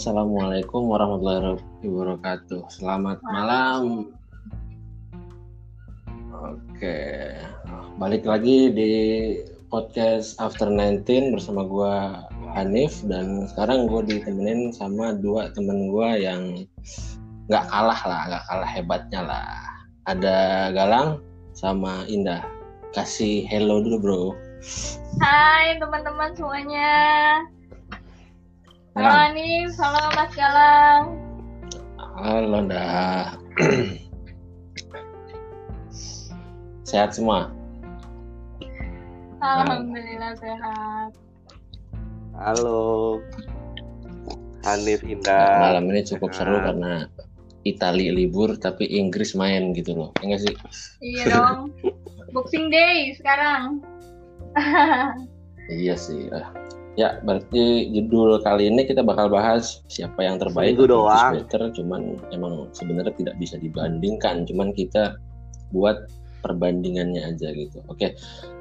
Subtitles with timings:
[0.00, 2.72] Assalamualaikum warahmatullahi wabarakatuh.
[2.72, 4.08] Selamat malam.
[6.32, 7.36] Oke,
[8.00, 8.92] balik lagi di
[9.68, 12.24] podcast After 19 bersama gua
[12.56, 16.64] Hanif dan sekarang gue ditemenin sama dua temen gua yang
[17.52, 19.52] nggak kalah lah, nggak kalah hebatnya lah.
[20.08, 21.20] Ada Galang
[21.52, 22.40] sama Indah.
[22.96, 24.22] Kasih hello dulu bro.
[25.20, 26.88] Hai teman-teman semuanya.
[28.90, 29.06] Halo.
[29.06, 31.04] Anif, halo Mas Galang.
[32.18, 33.38] Halo dah.
[36.82, 37.54] Sehat semua.
[39.38, 41.10] Alhamdulillah sehat.
[42.34, 43.22] Halo.
[44.66, 45.70] Hanif Indah.
[45.70, 47.06] Malam ini cukup seru karena
[47.62, 50.10] Itali libur tapi Inggris main gitu loh.
[50.18, 50.54] Ya nggak sih?
[50.98, 51.70] Iya dong.
[52.34, 53.78] Boxing Day sekarang.
[55.70, 56.26] Iya sih.
[56.98, 61.32] Ya, berarti judul kali ini kita bakal bahas siapa yang terbaik atau doang.
[61.38, 65.14] Twitter, cuman emang sebenarnya tidak bisa dibandingkan, cuman kita
[65.70, 66.10] buat
[66.42, 67.78] perbandingannya aja gitu.
[67.86, 68.18] Oke.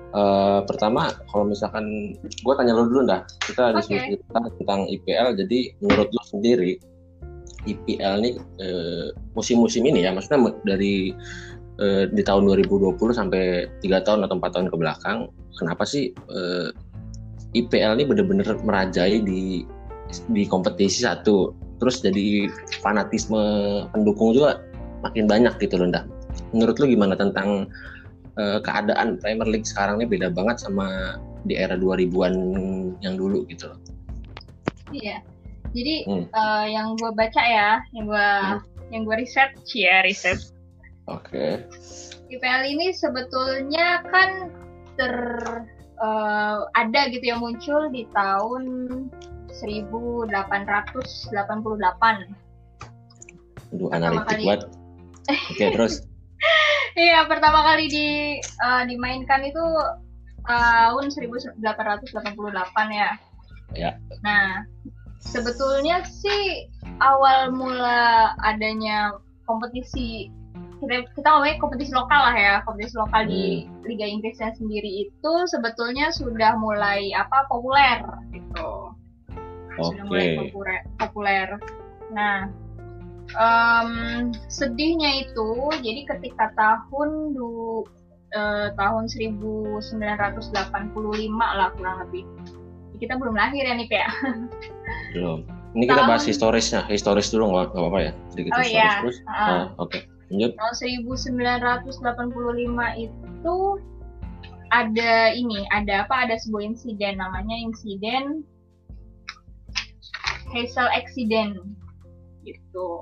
[0.10, 3.94] Eh, pertama kalau misalkan gue tanya lo dulu dah kita Oke.
[3.94, 6.82] diskusi kita tentang IPL jadi menurut lo sendiri
[7.70, 11.14] IPL nih eh, musim-musim ini ya maksudnya dari
[11.78, 15.30] eh, di tahun 2020 sampai tiga tahun atau empat tahun ke belakang
[15.62, 16.74] kenapa sih eh,
[17.54, 19.66] IPL ini bener-bener merajai di
[20.30, 22.50] di kompetisi satu terus jadi
[22.82, 23.40] fanatisme
[23.94, 24.62] pendukung juga
[25.06, 26.04] makin banyak gitu loh Ndah.
[26.54, 27.70] menurut lu gimana tentang
[28.38, 32.34] eh, keadaan Premier League sekarang ini beda banget sama di era 2000-an
[33.00, 33.80] yang dulu gitu loh
[34.90, 35.22] Iya.
[35.70, 36.26] Jadi Hmm.
[36.26, 38.60] eh, yang gue baca ya, yang gue Hmm.
[38.90, 40.42] yang gue riset, ya riset.
[41.06, 41.62] oke
[42.30, 44.50] IPL ini sebetulnya kan
[44.98, 45.14] ter
[46.00, 48.64] eh, ada gitu yang muncul di tahun
[49.52, 50.32] 1888.
[53.70, 54.66] Aduh, analitik banget
[55.30, 56.02] oke terus
[57.00, 58.08] Iya, pertama kali di
[58.42, 59.64] eh, dimainkan itu
[60.44, 61.62] tahun 1888
[62.92, 63.10] ya.
[63.78, 63.92] Ya.
[64.26, 64.66] Nah,
[65.22, 66.66] sebetulnya sih
[67.00, 69.14] awal mula adanya
[69.46, 70.34] kompetisi
[70.80, 76.08] kita, kita ngomongin kompetisi lokal lah ya, kompetisi lokal di Liga Inggrisnya sendiri itu sebetulnya
[76.10, 78.00] sudah mulai apa populer
[78.32, 78.96] gitu.
[79.80, 80.80] Sudah mulai populer.
[81.00, 81.48] populer.
[82.12, 82.48] Nah,
[83.36, 83.90] em,
[84.48, 87.84] sedihnya itu jadi ketika tahun du,
[88.32, 92.24] eh, tahun 1985 lah kurang lebih.
[93.00, 94.08] Kita belum lahir ya nih ya.
[95.16, 95.40] belum
[95.78, 98.92] ini kita Tahun- bahas historisnya historis dulu nggak apa-apa ya sedikit Oh historis iya.
[99.02, 99.38] terus Ah.
[99.38, 103.58] Ah, oke lanjut Tahun 1985 itu
[104.70, 106.30] ada ini, ada apa?
[106.30, 108.46] Ada sebuah insiden namanya insiden
[110.54, 111.58] Hazel Accident
[112.46, 113.02] gitu.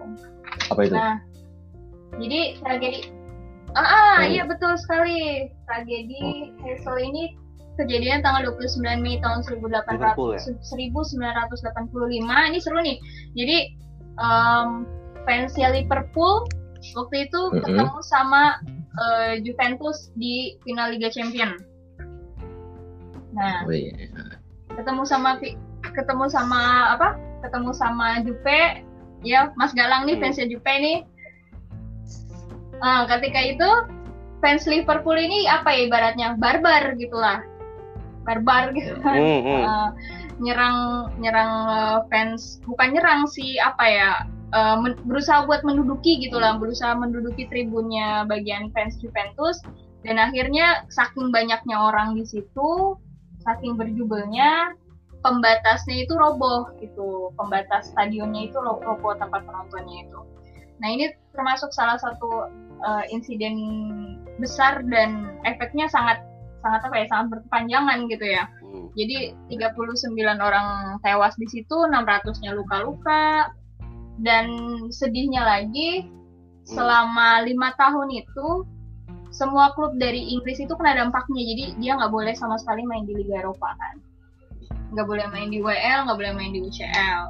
[0.71, 1.15] apa itu Nah,
[2.19, 2.99] jadi tragedi
[3.75, 4.25] Ah, ah, Oh.
[4.25, 5.51] iya betul sekali.
[5.67, 7.35] Tragedi Hazel ini
[7.77, 10.39] kejadian tanggal 29 Mei tahun 1800 Liverpool ya?
[10.41, 12.47] 1985.
[12.49, 12.97] Ini seru nih.
[13.37, 13.57] Jadi
[14.17, 14.87] em,
[15.27, 16.47] fansnya Liverpool
[16.95, 17.63] waktu itu Mm-mm.
[17.63, 18.59] ketemu sama
[18.97, 21.57] eh, Juventus di final Liga Champion.
[23.37, 23.93] Nah, oh, iya.
[24.73, 25.37] ketemu sama
[25.93, 27.17] ketemu sama apa?
[27.45, 28.81] Ketemu sama Juve.
[29.25, 30.29] Ya, Mas Galang nih Hmm.
[30.29, 30.97] fansnya Juve nih.
[32.81, 33.69] Ah, ketika itu
[34.41, 37.41] fans Liverpool ini apa ya ibaratnya barbar gitulah.
[38.25, 39.17] Barbar gitu kan.
[39.17, 39.65] Hmm.
[39.65, 39.89] Eh,
[40.37, 44.09] nyerang nyerang eh, fans bukan nyerang sih apa ya
[44.53, 49.59] eh, men- berusaha buat menduduki gitulah berusaha menduduki tribunnya bagian fans Juventus
[50.05, 52.95] dan akhirnya saking banyaknya orang di situ
[53.43, 54.75] saking berjubelnya
[55.25, 60.19] pembatasnya itu roboh gitu pembatas stadionnya itu ro- roboh tempat penontonnya itu
[60.77, 62.47] nah ini termasuk salah satu
[62.85, 63.57] eh, insiden
[64.37, 66.21] besar dan efeknya sangat
[66.61, 68.91] sangat apa ya sangat berkepanjangan gitu ya Hmm.
[68.99, 73.47] jadi 39 orang tewas di situ, 600-nya luka-luka.
[74.17, 74.45] Dan
[74.89, 76.09] sedihnya lagi,
[76.65, 78.65] selama lima tahun itu
[79.29, 81.41] semua klub dari Inggris itu kena dampaknya.
[81.45, 83.95] Jadi dia nggak boleh sama sekali main di Liga Eropa kan.
[84.95, 87.21] Nggak boleh main di WL, nggak boleh main di UCL.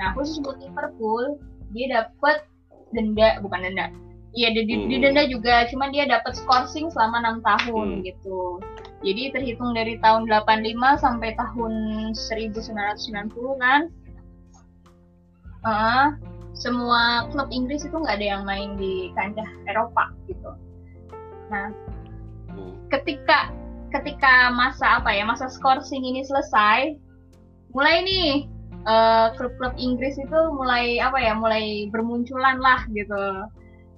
[0.00, 1.36] Nah khusus buat Liverpool,
[1.76, 2.48] dia dapat
[2.96, 3.92] denda, bukan denda.
[4.30, 4.88] Iya, di, di- Hmm.
[4.94, 8.02] didenda juga, cuman dia dapat skorsing selama enam tahun Hmm.
[8.06, 8.62] gitu.
[9.02, 11.72] Jadi terhitung dari tahun 85 sampai tahun
[12.14, 13.90] 1990 kan.
[15.60, 16.06] eh,
[16.60, 20.52] semua klub Inggris itu nggak ada yang main di kancah Eropa gitu.
[21.48, 21.72] Nah,
[22.92, 23.48] ketika
[23.90, 26.94] ketika masa apa ya masa skorsing ini selesai,
[27.72, 28.28] mulai nih
[28.84, 33.48] eh, klub-klub Inggris itu mulai apa ya mulai bermunculan lah gitu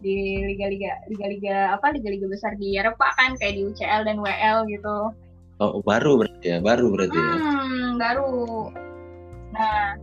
[0.03, 5.15] di liga-liga liga-liga apa liga-liga besar di Eropa kan kayak di UCL dan WL gitu
[5.63, 7.35] Oh, baru berarti ya, baru berarti ya.
[7.39, 8.35] hmm baru
[9.55, 9.95] nah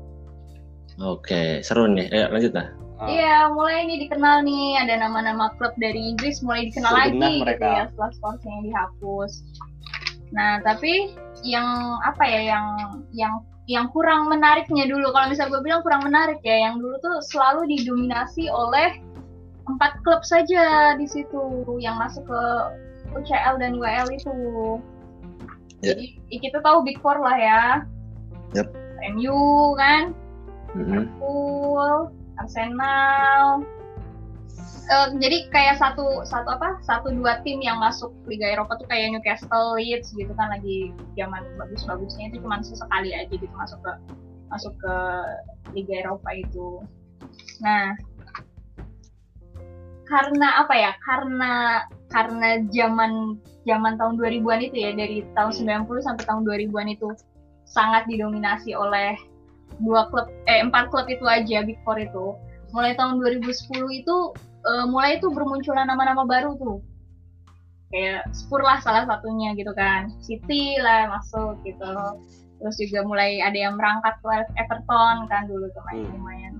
[1.00, 2.12] Oke, seru nih.
[2.12, 2.68] Eh, lanjut lah.
[3.00, 7.56] Ah, Iya, mulai ini dikenal nih ada nama-nama klub dari Inggris mulai dikenal lagi mereka.
[7.56, 9.31] gitu ya setelah sponsornya dihapus.
[10.36, 11.16] Nah, tapi
[11.48, 12.66] yang apa ya yang
[13.16, 13.34] yang
[13.72, 17.72] yang kurang menariknya dulu kalau misalnya gue bilang kurang menarik ya yang dulu tuh selalu
[17.78, 19.00] didominasi oleh
[19.69, 22.44] empat klub saja di situ yang masuk ke
[23.16, 24.36] UCL dan WL itu.
[25.80, 25.96] Ya.
[25.96, 27.63] Jadi kita tahu Big Four lah ya.
[28.57, 28.68] Yap.
[29.16, 29.40] MU
[29.80, 30.12] kan,
[30.77, 31.10] Mm-mm.
[31.10, 33.66] Liverpool, Arsenal.
[34.89, 39.13] Eh, jadi kayak satu satu apa satu dua tim yang masuk Liga Eropa tuh kayak
[39.13, 43.94] Newcastle, Leeds gitu kan lagi zaman bagus-bagusnya itu cuma sesekali aja gitu masuk ke
[44.50, 44.95] masuk ke
[45.77, 46.81] Liga Eropa itu.
[47.62, 47.94] Nah,
[50.10, 50.92] karena apa ya?
[51.06, 53.38] Karena karena zaman
[53.69, 55.54] zaman tahun 2000-an itu ya dari tahun
[55.86, 57.13] 90 sampai tahun 2000-an itu
[57.69, 59.13] sangat didominasi oleh
[59.77, 62.36] dua klub eh empat klub itu aja Big Four itu.
[62.74, 64.18] Mulai tahun 2010 itu
[64.66, 66.81] eh, mulai itu bermunculan nama-nama baru tuh.
[67.89, 70.13] Kayak Spurs lah salah satunya gitu kan.
[70.21, 71.94] City lah masuk gitu.
[72.60, 74.30] Terus juga mulai ada yang merangkak ke
[74.60, 76.13] Everton kan dulu tuh main Hmm.
[76.13, 76.54] lumayan.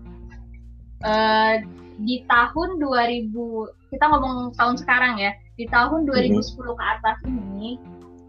[1.00, 1.56] Eh,
[2.00, 5.36] di tahun 2000 kita ngomong tahun sekarang ya.
[5.60, 7.76] Di tahun 2010 ke atas ini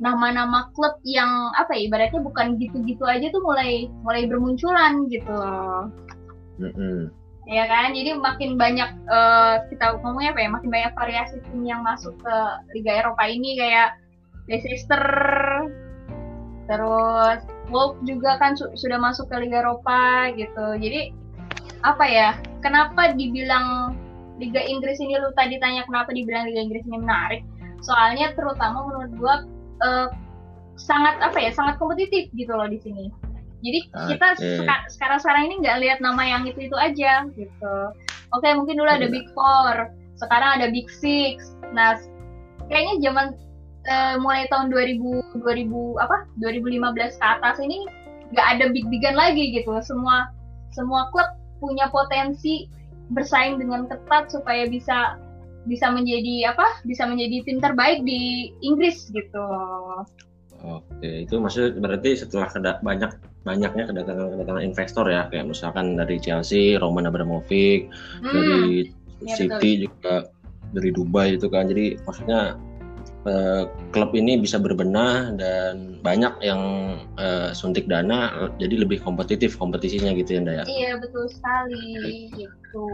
[0.00, 5.28] nama-nama klub yang apa ya ibaratnya bukan gitu-gitu aja tuh mulai mulai bermunculan gitu.
[5.28, 5.92] Loh
[6.60, 7.12] Mm-mm.
[7.48, 7.92] ya kan?
[7.92, 12.36] Jadi makin banyak eh, kita ngomongnya apa ya makin banyak variasi tim yang masuk ke
[12.72, 13.96] Liga Eropa ini kayak
[14.48, 15.04] Leicester
[16.70, 20.80] terus Wolves juga kan su- sudah masuk ke Liga Eropa gitu.
[20.80, 21.12] Jadi
[21.80, 22.28] apa ya
[22.60, 23.96] kenapa dibilang
[24.40, 27.42] Liga Inggris ini lu tadi tanya kenapa dibilang Liga Inggris ini menarik?
[27.84, 29.34] Soalnya terutama menurut gua
[29.80, 30.08] eh,
[30.76, 33.12] sangat apa ya sangat kompetitif gitu loh di sini
[33.60, 33.78] jadi
[34.08, 34.48] kita Oke.
[34.64, 37.74] seka- sekarang-sekarang ini nggak lihat nama yang itu itu aja gitu
[38.32, 39.12] oke mungkin dulu ada Iya.
[39.12, 42.00] Big Four sekarang ada Big Six nah
[42.72, 43.26] kayaknya zaman
[43.84, 47.84] eh, mulai tahun 2000 2000 apa 2015 ke atas ini
[48.30, 50.30] nggak ada big bigan lagi gitu semua
[50.70, 51.26] semua klub
[51.58, 52.70] punya potensi
[53.10, 55.18] bersaing dengan ketat supaya bisa
[55.68, 56.84] bisa menjadi apa?
[56.84, 59.46] Bisa menjadi tim terbaik di Inggris gitu.
[60.60, 63.16] Oke, itu maksudnya berarti setelah keda- banyak
[63.48, 67.88] banyaknya kedatangan kedatangan investor ya, kayak misalkan dari Chelsea, Roman Abramovich,
[68.20, 68.92] Hmm, dari
[69.24, 70.28] iya, City juga
[70.76, 71.64] dari Dubai itu kan.
[71.64, 72.60] Jadi maksudnya
[73.26, 76.62] eh, klub ini bisa berbenah dan banyak yang
[77.20, 80.64] eh, suntik dana, eh, jadi lebih kompetitif kompetisinya gitu ya, Nda ya.
[80.64, 82.86] Iya betul sekali gitu.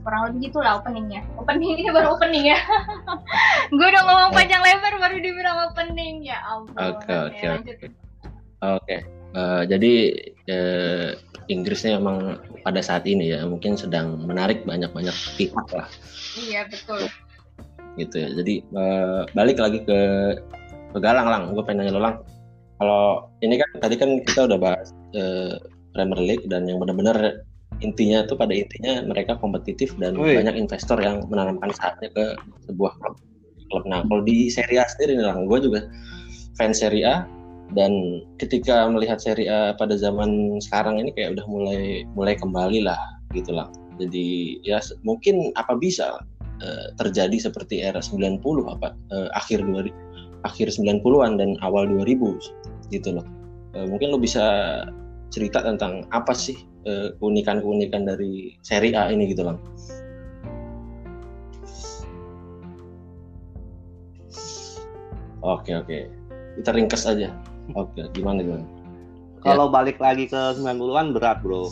[0.00, 1.20] Kurang lebih gitulah openingnya.
[1.36, 2.60] Opening ini baru opening ya.
[3.76, 6.78] Gue udah ngomong panjang lebar baru dibilang opening ya ampun.
[6.78, 7.76] Oke, oke, lanjut.
[7.76, 7.88] oke.
[8.64, 9.04] Oke,
[9.36, 9.92] eh, jadi
[10.48, 11.08] eh,
[11.46, 15.86] Inggrisnya emang pada saat ini ya mungkin sedang menarik banyak-banyak pihak lah.
[16.34, 17.06] Iya betul.
[17.96, 18.28] Gitu ya.
[18.32, 19.98] Jadi eh, balik lagi ke
[20.96, 22.16] ke Galang lang, gue pengen nanya lo lang.
[22.80, 25.56] Kalau ini kan tadi kan kita udah bahas eh,
[25.96, 27.44] Premier League dan yang benar-benar
[27.84, 30.40] intinya tuh pada intinya mereka kompetitif dan Wih.
[30.40, 32.24] banyak investor yang menanamkan saatnya ke
[32.68, 33.16] sebuah klub.
[33.68, 33.84] klub.
[33.88, 35.80] Nah kalau di Serie A sendiri nih lang, gue juga
[36.56, 37.16] fans Serie A
[37.74, 41.80] dan ketika melihat Serie A pada zaman sekarang ini kayak udah mulai
[42.16, 43.00] mulai kembali lah
[43.34, 43.68] gitu lah.
[43.96, 46.20] Jadi ya mungkin apa bisa
[46.62, 49.92] eh, terjadi seperti era 90 apa eh, akhir 2000
[50.46, 53.26] akhir 90-an dan awal 2000 gitu loh.
[53.74, 54.44] Eh, mungkin lo bisa
[55.34, 59.58] cerita tentang apa sih keunikan-keunikan dari seri A ini gitu lang.
[65.42, 65.98] Oke oke.
[66.62, 67.34] Kita ringkas aja.
[67.74, 68.66] Oke, gimana gimana?
[69.46, 71.70] Kalau balik lagi ke 90-an berat, Bro.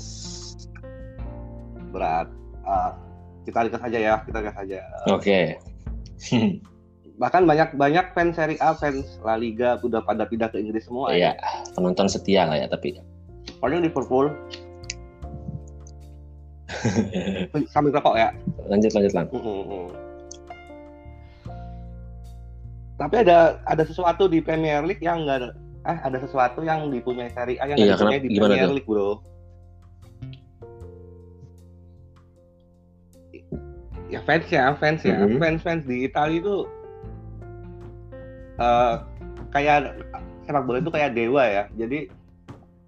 [1.90, 2.30] Berat.
[2.66, 2.94] Ah,
[3.44, 4.80] kita lihat aja ya, kita lihat aja.
[5.08, 5.56] Oke.
[7.14, 11.14] Bahkan banyak banyak fans Serie A, fans La Liga udah pada pindah ke Inggris semua.
[11.14, 11.30] ya.
[11.30, 11.30] Iya,
[11.72, 12.98] penonton setia lah ya tapi.
[13.60, 14.32] Paling Liverpool
[17.72, 18.34] sambil rokok ya.
[18.66, 19.26] lanjut lanjut lang.
[19.30, 19.92] Mm-mm.
[22.94, 27.60] Tapi ada ada sesuatu di Premier League yang enggak eh ada sesuatu yang dipunyai Serie
[27.60, 28.26] A yang Iya, dipunyai kenapa?
[28.26, 28.70] di Premier?
[28.72, 29.20] League, Bro.
[34.14, 35.42] Ya fans ya, fans ya, Mhm.
[35.42, 36.56] fans fans di Italia itu
[38.54, 38.94] eh
[39.50, 39.98] kayak
[40.46, 41.64] sepak bola itu kayak dewa ya.
[41.74, 42.06] Jadi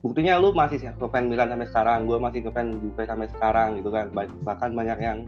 [0.06, 4.06] buktinya lu masih ngefans Milan sampai sekarang gue masih ngefans Juve sampai sekarang gitu kan
[4.14, 5.18] Ba- bahkan banyak yang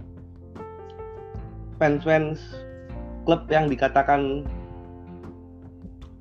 [1.83, 2.39] fans-fans
[3.27, 4.47] klub yang dikatakan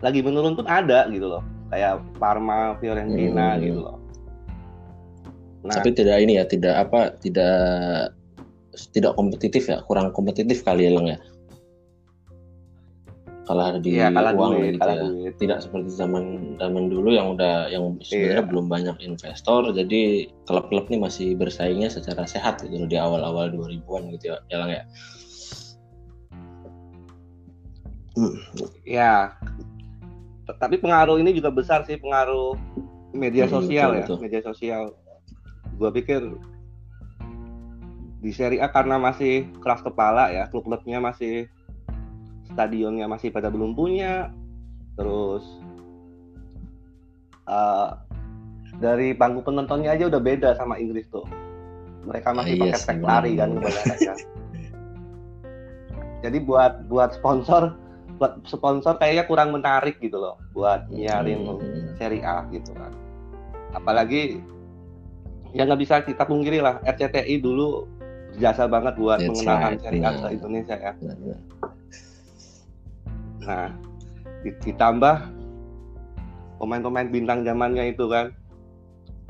[0.01, 3.62] lagi menurun pun ada gitu loh kayak Parma, Fiorentina Hmm.
[3.62, 3.98] gitu loh
[5.62, 8.15] nah Tapi tidak ini ya, tidak apa, tidak
[8.93, 11.19] tidak kompetitif ya, kurang kompetitif kali ya Lang ya.
[13.48, 15.03] Kalah di Iya, kalah uang duit, gitu kalah ya.
[15.07, 15.34] duit.
[15.39, 16.24] Tidak seperti zaman
[16.60, 18.50] zaman dulu yang udah yang sebenarnya Iya.
[18.51, 24.12] belum banyak investor, jadi klub-klub nih masih bersaingnya secara sehat gitu loh di awal-awal 2000-an
[24.19, 24.84] gitu ya, ya Lang ya.
[28.17, 28.34] Hmm,
[28.84, 29.13] Ya,
[30.57, 32.57] tapi pengaruh ini juga besar sih pengaruh
[33.13, 34.17] media Hmm, sosial betul, ya, betul.
[34.19, 34.84] media sosial.
[35.77, 36.19] Gua pikir
[38.27, 41.48] di Serie A karena masih keras kepala ya, klub-klubnya masih
[42.51, 44.36] stadionnya masih pada belum punya,
[45.00, 45.48] terus
[47.48, 47.89] eh,
[48.84, 51.24] dari bangku penontonnya aja udah beda sama Inggris tuh.
[52.03, 54.17] Mereka masih Iya pakai tag lari kan kebanyakan kan.
[56.27, 57.72] Jadi buat buat sponsor
[58.17, 61.96] buat sponsor kayaknya kurang menarik gitu loh buat nyiarin Hmm.
[61.96, 62.91] Serie A gitu kan.
[63.72, 64.43] Apalagi
[65.55, 67.97] ya nggak bisa kita pungkiri lah RCTI dulu
[68.38, 70.13] jasa banget buat That's mengenalkan right, benar.
[70.13, 70.94] ke Indonesia ya.
[73.48, 73.67] Nah,
[74.46, 75.15] di- ditambah
[76.62, 78.34] pemain-pemain bintang zamannya itu kan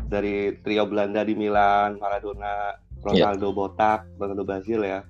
[0.08, 5.04] dari trio Belanda di Milan, Maradona, Ronaldo Botak, Ronaldo Brazil ya,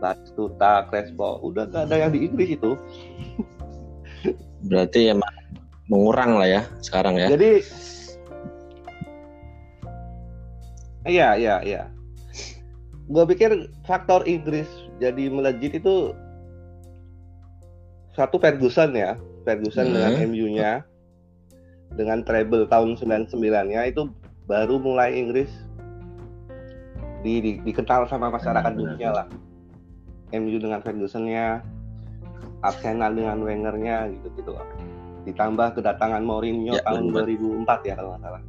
[0.00, 2.72] Batistuta, Crespo, udah gak ada yang di Inggris itu.
[4.66, 5.32] Berarti emang
[5.90, 7.28] mengurang lah ya sekarang ya.
[7.32, 7.60] Jadi
[11.02, 11.82] Iya, iya, iya.
[13.12, 13.50] Gue pikir
[13.84, 14.66] faktor Inggris
[14.96, 16.16] jadi melejit itu
[18.12, 19.94] satu Ferguson ya, Ferguson Hmm.
[19.94, 20.72] dengan MU-nya
[21.92, 24.08] dengan treble tahun 99-nya itu
[24.44, 25.52] baru mulai Inggris
[27.20, 29.26] di, di- dikenal sama masyarakat Benar, dunia lah.
[30.32, 31.60] MU dengan Ferguson-nya,
[32.64, 34.64] Arsenal dengan Wenger-nya gitu-gitu lah.
[35.22, 37.28] Ditambah kedatangan Mourinho Ya, tahun benar.
[37.28, 38.42] 2004 ya kalau nggak salah.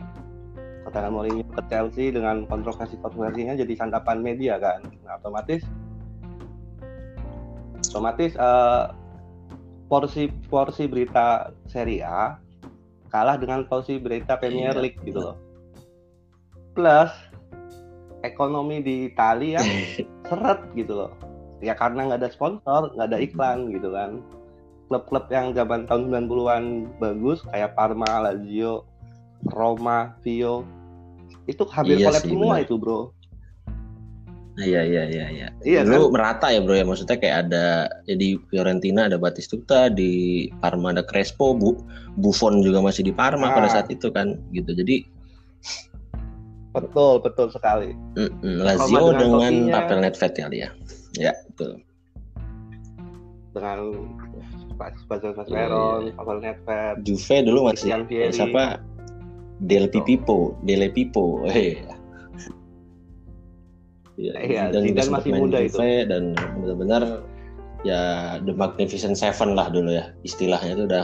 [0.83, 4.83] Kedatangan Mourinho ke Chelsea dengan kontroversi-kontroversinya jadi santapan media kan.
[5.07, 5.63] Nah, otomatis
[7.93, 8.83] otomatis eh,
[9.87, 12.35] porsi porsi berita Serie A
[13.13, 15.37] kalah dengan porsi berita Premier Iya, League gitu loh.
[16.73, 17.13] Plus
[18.25, 19.61] ekonomi di Italia
[20.27, 21.13] seret gitu loh.
[21.61, 24.19] Ya karena nggak ada sponsor, nggak ada iklan gitu kan.
[24.89, 26.63] Klub-klub yang zaman tahun 90-an
[26.97, 28.83] bagus kayak Parma, Lazio,
[29.51, 30.63] Roma, Vio
[31.43, 33.11] itu hampir Iya collab semua itu bro.
[34.53, 35.47] Iya iya iya iya.
[35.65, 40.45] Iya Dulu merata ya bro ya maksudnya kayak ada ya di Fiorentina ada Batistuta, di
[40.61, 41.73] Parma ada Crespo, Bu,
[42.21, 43.53] Buffon juga masih di Parma Ah.
[43.57, 44.71] pada saat itu kan gitu.
[44.77, 45.09] Jadi
[46.73, 47.93] Betul betul sekali.
[48.17, 49.73] mm, mm, Lazio Roma dengan dengan.
[49.77, 50.69] Papel Nedved kali ya.
[51.17, 51.71] Ya betul.
[53.53, 53.79] Dengan
[54.73, 56.13] Masperon, iya.
[56.17, 58.81] Pavel Nedved, Juve dulu masih eh, siapa?
[59.63, 61.47] Del Pipo, Dele Pipo.
[61.47, 61.79] Hei.
[64.13, 65.77] Ya, Iya, Zidane juga Zidane masih muda itu.
[66.05, 66.23] Dan
[66.61, 67.03] benar-benar
[67.81, 68.01] ya
[68.39, 71.03] The Magnificent Seven lah dulu ya istilahnya itu udah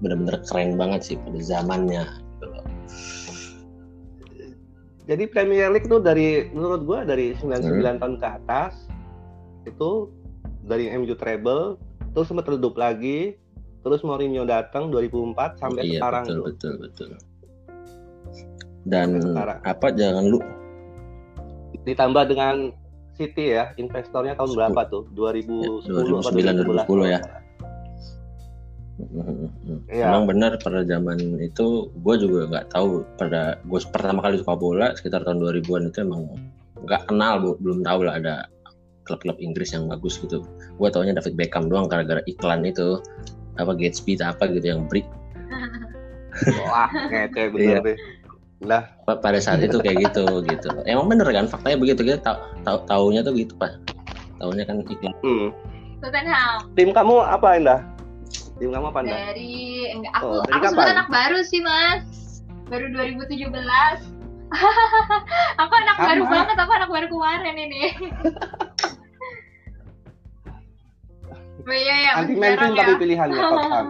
[0.00, 2.04] benar-benar keren banget sih pada zamannya.
[2.04, 2.64] gitu loh.
[5.04, 7.98] Jadi Premier League tuh dari menurut gua dari 99 Hmm.
[7.98, 8.72] tahun ke atas
[9.64, 10.08] itu
[10.64, 11.76] dari MU treble
[12.12, 13.36] terus sempat redup lagi
[13.80, 16.44] terus Mourinho datang 2004 sampai iya sekarang betul tuh.
[16.48, 17.10] betul betul.
[18.82, 19.58] Dan sekarang.
[19.62, 20.40] apa jangan lu
[21.80, 22.72] Ditambah dengan
[23.12, 24.68] City ya, investornya tahun Sepuluh.
[24.68, 25.02] berapa tuh?
[25.12, 27.20] 2010 Ya, 2009, 2010 ya.
[29.88, 30.04] Iya.
[30.06, 34.92] Emang benar pada zaman itu gue juga nggak tahu pada gue pertama kali suka bola
[34.92, 36.28] sekitar tahun 2000-an itu emang
[36.84, 38.34] nggak kenal belum tahu lah ada
[39.04, 40.44] klub-klub Inggris yang bagus gitu.
[40.76, 43.00] Gue taunya David Beckham doang gara-gara iklan itu
[43.56, 45.04] apa Gatsby atau apa gitu yang break
[46.62, 47.78] Wah, ngece bener Iya.
[47.82, 47.98] deh.
[48.60, 50.68] Lah, Pa- pada saat itu kayak gitu gitu.
[50.84, 53.72] Emang bener kan faktanya begitu kita tahu tahu taunya tuh gitu pak.
[54.36, 55.14] Taunya kan iklan.
[55.20, 55.48] hmm.
[55.98, 57.80] Tottenham tim kamu apa Indah?
[58.56, 59.18] Tim kamu apa Indah?
[59.26, 59.52] dari
[59.92, 60.70] enggak aku Oh, dari aku kapan?
[60.70, 62.04] sebetulnya anak baru sih mas
[62.66, 63.52] baru 2017
[65.60, 66.06] aku anak Sama.
[66.06, 67.82] baru banget aku anak baru kemarin ini
[71.60, 72.82] Oh iya ya, Anti mainstream jarang ya.
[72.82, 73.86] tapi pilihannya Tottenham.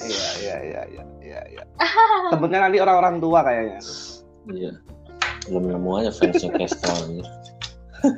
[0.00, 1.64] Iya, iya, iya, iya, iya, iya.
[2.32, 3.80] Temennya nanti orang-orang tua kayaknya.
[4.50, 4.72] Iya.
[5.48, 7.26] Belum nemu aja fansnya anjir.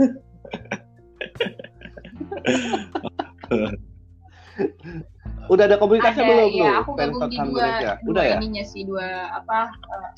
[5.52, 7.92] udah ada komunikasi ada belum ya tuh aku fans gabung di dua, Indonesia?
[8.00, 8.36] dua Udah ya?
[8.40, 10.10] ininya sih dua apa eh,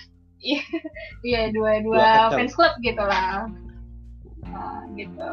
[0.54, 0.60] iya
[1.24, 3.48] iya dua dua Dua fans club gitu lah
[4.44, 5.28] Nah, gitu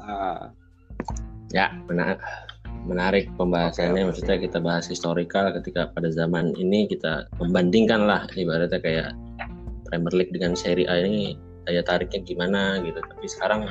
[0.00, 0.48] Ah,
[1.52, 2.16] Ya, benar.
[2.88, 4.08] Menarik pembahasannya.
[4.08, 9.10] Maksudnya kita bahas historikal ketika pada zaman ini kita membandingkan lah ibaratnya kayak
[9.90, 11.36] Premier League dengan Serie A ini
[11.68, 12.98] daya tariknya gimana gitu.
[12.98, 13.68] Tapi sekarang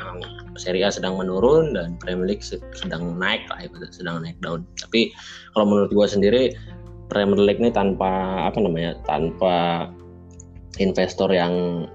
[0.56, 4.64] Serie A sedang menurun dan Premier League se- sedang naik lah, ibaratnya sedang naik daun.
[4.78, 5.10] Tapi
[5.58, 6.54] kalau menurut gua sendiri
[7.10, 9.90] Premier League ini tanpa apa namanya tanpa
[10.78, 11.86] investor yang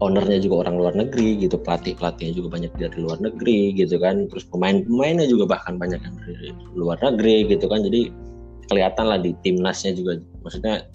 [0.00, 4.26] ownernya juga orang luar negeri gitu pelatih pelatihnya juga banyak dari luar negeri gitu kan.
[4.32, 7.84] Terus pemain pemainnya juga bahkan banyak yang dari luar negeri gitu kan.
[7.84, 8.10] Jadi
[8.72, 10.18] kelihatan lah di timnasnya juga.
[10.40, 10.88] Maksudnya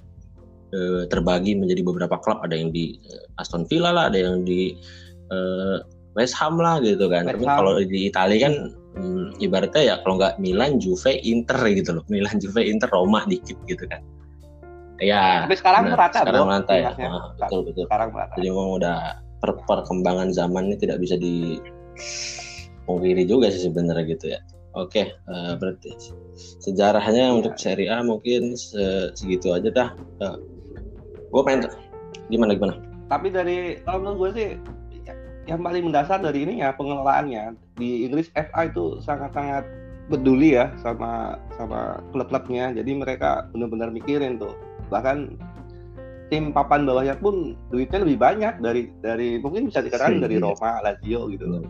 [0.74, 2.42] eh, terbagi menjadi beberapa klub.
[2.42, 4.74] Ada yang di eh, Aston Villa lah ada yang di
[5.30, 5.78] eh,
[6.18, 7.30] West Ham lah gitu kan.
[7.30, 12.04] Tapi kalau di Italia kan hmm, ibaratnya ya kalau nggak Milan Juve Inter gitu loh.
[12.14, 14.02] Milan Juve Inter Roma dikit gitu kan
[14.98, 15.96] ya Tapi sekarang benar.
[15.98, 16.48] merata sekarang bro.
[16.48, 17.10] merata ya timnasnya.
[17.10, 18.34] Ah, betul betul Sekarang merata.
[18.36, 18.98] jadi memang udah
[19.38, 21.60] per- perkembangan zaman ini tidak bisa di
[22.86, 24.40] pungkiri juga sih sebenarnya gitu ya.
[24.76, 25.96] Oke, eh, berarti
[26.60, 27.36] sejarahnya Iya.
[27.36, 29.90] untuk Serie A mungkin se- segitu aja dah.
[31.26, 31.68] gue pengen
[32.28, 32.80] gimana gimana?
[33.06, 34.48] Tapi dari kalau menurut gue sih
[35.04, 39.68] ya- yang paling mendasar dari ini ya pengelolaannya di Inggris FA itu sangat-sangat
[40.08, 42.72] peduli ya sama sama klub-klubnya.
[42.72, 44.56] Jadi mereka benar-benar mikirin tuh.
[44.90, 45.18] Bahkan
[46.28, 50.44] tim papan bawahnya pun duitnya lebih banyak dari dari mungkin bisa dikatakan dari Iya.
[50.44, 51.64] Roma, Lazio gitu loh.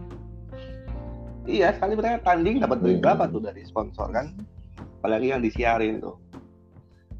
[1.45, 3.05] Iya, sekali mereka tanding dapat duit Hmm.
[3.05, 4.33] berapa tuh dari sponsor kan?
[4.99, 6.17] Apalagi yang disiarin tuh.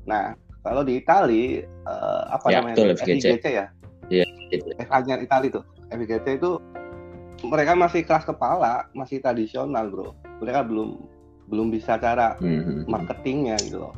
[0.06, 2.82] Nah, kalau di Itali eh, apa Ya, namanya?
[2.82, 2.90] betul?
[2.98, 3.26] FGC.
[3.38, 3.66] FIGC ya?
[4.50, 4.66] Gitu.
[4.80, 5.62] FA-nya Itali tuh.
[5.88, 6.58] FGC itu
[7.46, 10.18] mereka masih kelas kepala, masih tradisional, Bro.
[10.42, 10.98] Mereka belum
[11.46, 12.90] belum bisa cara Hmm.
[12.90, 13.94] marketingnya gitu loh.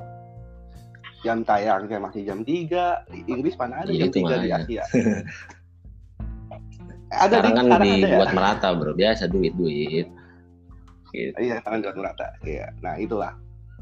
[1.27, 4.49] Jam tayangnya masih jam 3, di Inggris mana ada Iya, jam itu 3 di.
[4.55, 4.83] Asia.
[7.07, 7.95] ada Sekarang di kan sekarang ya?
[8.03, 10.07] dibuat merata bro, biasa duit duit.
[11.11, 11.31] Gitu.
[11.35, 12.27] Iya, sekarang jual merata.
[12.43, 12.67] Iya.
[12.79, 13.31] Nah, itulah.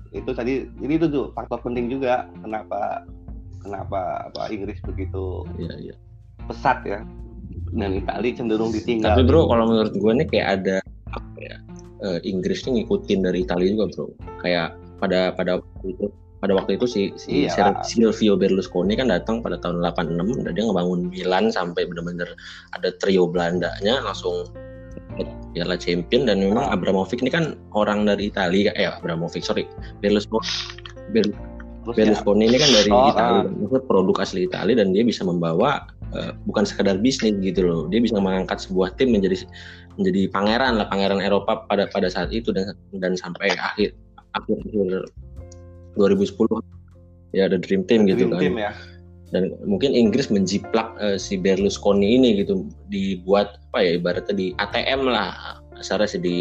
[0.09, 3.03] Itu tadi jadi itu tuh faktor penting juga kenapa
[3.59, 5.95] kenapa apa Inggris begitu Iya iya.
[6.47, 7.01] pesat ya.
[7.75, 9.17] Dan Itali cenderung ditinggal.
[9.17, 10.77] Tapi bro, kalau menurut gue nih kayak ada
[11.11, 11.57] apa ya?
[12.05, 14.05] eh, Inggris nih ngikutin dari Italia juga bro.
[14.39, 16.05] Kayak pada pada waktu itu
[16.39, 17.79] pada waktu itu si si Iya.
[17.81, 22.27] Silvio Berlusconi kan datang pada tahun 86 dan dia ngebangun Milan sampai benar-benar
[22.73, 24.47] ada trio Belandanya langsung
[25.55, 26.67] Piala Champion dan memang.
[26.67, 29.63] Abramovich ini kan orang dari Italia eh Abramovich sorry
[30.03, 30.43] Berlusconi
[31.15, 31.31] Ber-
[31.85, 35.21] Terus ya, Berlusconi ini kan dari Oh, Italia, maksudnya produk asli Italia dan dia bisa
[35.21, 35.85] membawa
[36.17, 39.45] eh, bukan sekadar bisnis gitu loh, dia bisa mengangkat sebuah tim menjadi
[39.95, 43.93] menjadi pangeran lah, pangeran Eropa pada pada saat itu dan dan sampai akhir
[44.33, 45.05] akhir akhir
[45.97, 46.61] 2010
[47.35, 48.71] ya ada dream team gitu dream kan team ya.
[49.35, 55.07] dan mungkin Inggris menjiplak eh, si Berlusconi ini gitu dibuat apa ya ibaratnya di ATM
[55.07, 56.37] lah dasarnya sih di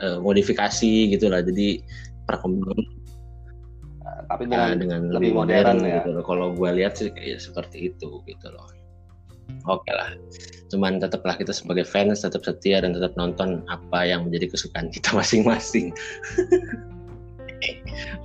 [0.00, 1.80] eh, modifikasi gitu lah jadi
[2.24, 3.04] perkembangan
[4.24, 6.00] Tapi Nah, dengan dengan lebih modern modern, ya.
[6.00, 6.24] gitu loh.
[6.24, 8.64] Kalau gue lihat sih kayak seperti itu gitu loh.
[9.68, 10.16] Oke lah.
[10.72, 15.12] Cuman tetaplah kita sebagai fans tetap setia dan tetap nonton apa yang menjadi kesukaan kita
[15.18, 15.92] masing-masing.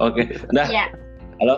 [0.06, 0.21] Oke,
[0.52, 0.67] udah.
[0.67, 0.86] Iya.
[1.43, 1.56] Halo.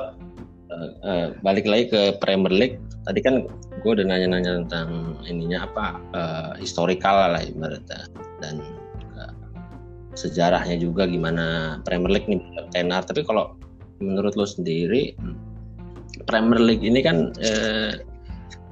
[0.72, 2.78] Eh, eh, balik lagi ke Premier League.
[3.04, 3.44] Tadi kan
[3.82, 8.08] gue udah nanya-nanya tentang ininya apa eh, historikal lah ibaratnya
[8.40, 8.64] dan
[9.20, 9.34] eh,
[10.16, 12.40] sejarahnya juga gimana Premier League nih
[12.72, 13.04] tenar.
[13.04, 13.58] Tapi kalau
[14.02, 15.14] menurut lo sendiri
[16.26, 18.02] Premier League ini kan eh,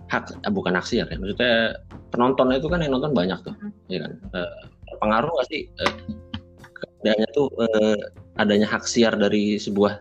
[0.10, 1.78] hak eh, bukan hak siar ya maksudnya
[2.10, 3.56] penontonnya itu kan yang nonton banyak tuh
[3.88, 4.52] ya kan Eh,
[4.98, 5.94] pengaruh nggak sih eh,
[7.06, 7.98] adanya tuh eh,
[8.40, 10.00] adanya hak siar dari sebuah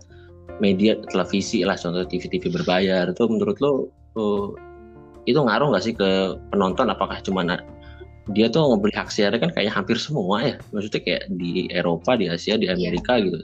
[0.63, 3.11] media televisi lah contoh TV-TV berbayar.
[3.11, 4.49] Itu menurut lo eh,
[5.29, 6.89] itu ngaruh nggak sih ke penonton?
[6.89, 7.43] Apakah cuma
[8.29, 10.57] dia tuh ngebeli hak siarnya kan kayaknya hampir semua ya.
[10.71, 13.43] Maksudnya kayak di Eropa di Asia di Amerika gitu.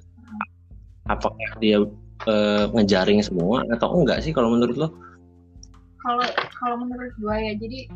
[1.11, 1.83] Apakah dia
[2.31, 4.89] eh, ngejaring semua atau enggak sih kalau menurut lo?
[6.05, 6.27] Kalau
[6.61, 7.91] kalau menurut gua ya jadi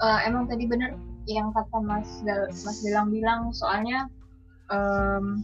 [0.00, 0.96] eh, emang tadi bener
[1.28, 3.50] yang kata Mas Gal- Mas Gilang bilang.
[3.54, 4.10] Soalnya
[4.70, 5.42] em,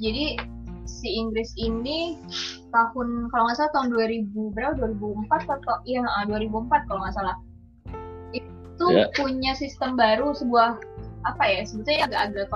[0.00, 0.38] jadi
[0.84, 2.18] si Inggris ini
[2.72, 7.36] tahun kalau nggak salah tahun 2000 berapa 2004 atau iya ah, 2004 kalau nggak salah
[8.32, 9.06] itu Ya.
[9.14, 10.80] punya sistem baru sebuah
[11.22, 12.48] apa ya sebetulnya agak-agak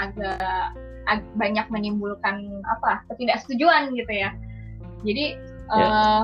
[0.00, 0.38] agak
[1.10, 4.30] ag- banyak menimbulkan apa ketidaksetujuan gitu ya
[5.04, 5.80] jadi Ya.
[5.80, 6.22] eh,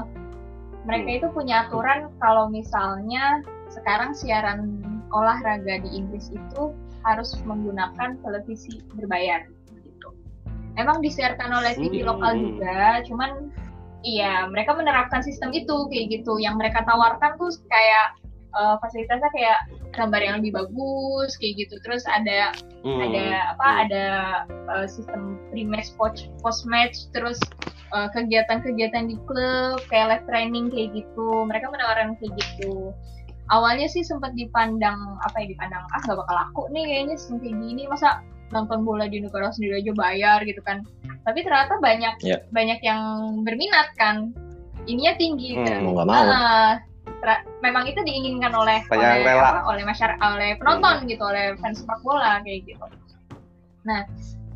[0.85, 4.81] mereka itu punya aturan kalau misalnya sekarang siaran
[5.13, 6.73] olahraga di Inggris itu
[7.05, 9.45] harus menggunakan televisi berbayar.
[10.79, 12.15] Emang disiarkan oleh TV Hmm.
[12.15, 13.51] lokal juga cuman
[14.01, 16.39] iya mereka menerapkan sistem itu kayak gitu.
[16.39, 18.17] Yang mereka tawarkan tuh kayak
[18.51, 19.59] eh, fasilitasnya kayak
[19.95, 21.75] gambar yang lebih bagus kayak gitu.
[21.87, 22.97] Terus ada Hmm.
[22.97, 24.07] ada apa ada
[24.73, 27.37] uh, sistem pre-match post post match terus
[27.93, 31.29] uh, kegiatan-kegiatan di klub kayak live training kayak gitu.
[31.45, 32.97] Mereka menawarkan kayak gitu.
[33.53, 37.57] Awalnya sih sempat dipandang apa ya dipandang ah gak bakal laku nih kayaknya sistem kayak
[37.61, 37.83] gini.
[37.85, 40.83] Masa nonton bola di negara sendiri aja bayar gitu kan
[41.23, 42.39] tapi ternyata banyak Ya.
[42.51, 43.03] banyak yang
[43.43, 44.35] berminat kan
[44.85, 45.65] ininya tinggi Hmm.
[45.65, 45.79] kan.
[45.83, 46.25] mau nggak mau
[47.21, 49.43] tra- memang itu diinginkan oleh Banyak oleh rela.
[49.45, 52.87] apa, oleh masyarakat oleh penonton gitu oleh fans sepak bola kayak gitu
[53.83, 54.05] nah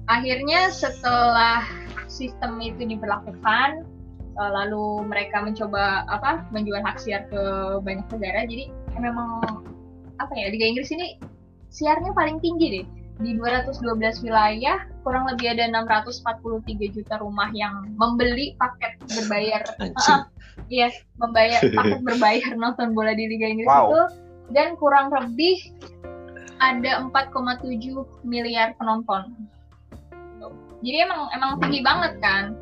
[0.07, 1.65] akhirnya setelah
[2.07, 3.85] sistem itu diberlakukan
[4.35, 7.41] eh, lalu mereka mencoba apa menjual hak siar ke
[7.81, 8.65] banyak negara jadi
[8.97, 9.41] memang
[10.17, 11.19] apa ya Liga Inggris ini
[11.69, 12.87] siarnya paling tinggi deh
[13.23, 20.25] di 212 wilayah kurang lebih ada 643 juta rumah yang membeli paket berbayar anjing
[20.71, 23.91] Iya, membayar paket berbayar nonton bola di Liga Inggris Wow.
[23.91, 24.03] itu
[24.55, 25.73] dan kurang lebih
[26.63, 27.65] ada 4,7
[28.23, 29.35] miliar penonton.
[30.85, 32.53] Jadi emang emang tinggi banget kan.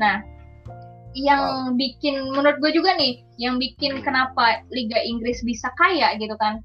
[0.00, 0.24] Nah,
[1.12, 6.64] yang bikin menurut gue juga nih, yang bikin kenapa Liga Inggris bisa kaya gitu kan.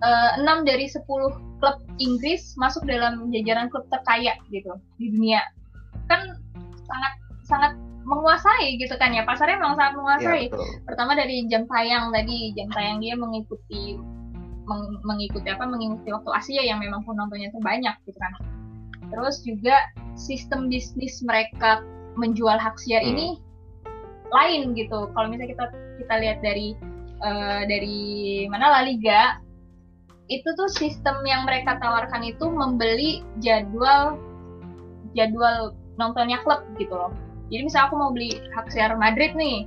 [0.00, 1.04] Eh, 6 dari 10
[1.60, 5.44] klub Inggris masuk dalam jajaran klub terkaya gitu di dunia.
[6.08, 6.40] Kan
[6.88, 7.12] sangat
[7.44, 10.66] sangat menguasai gitu kan ya pasarnya memang sangat menguasai betul.
[10.88, 14.00] pertama dari jam tayang tadi jam tayang dia mengikuti
[14.66, 18.32] meng- mengikuti apa mengikuti waktu Asia yang memang penontonnya terbanyak gitu kan
[19.12, 19.76] terus juga
[20.16, 21.84] sistem bisnis mereka
[22.16, 23.12] menjual hak siar Hmm.
[23.14, 23.28] ini
[24.32, 25.64] lain gitu kalau misalnya kita
[26.00, 26.74] kita lihat dari
[27.20, 27.98] eh, dari
[28.48, 29.38] mana La Liga
[30.30, 34.14] itu tuh sistem yang mereka tawarkan itu membeli jadwal
[35.18, 37.10] jadwal nontonnya klub gitu loh.
[37.50, 39.66] Jadi misal aku mau beli hak siar Madrid nih.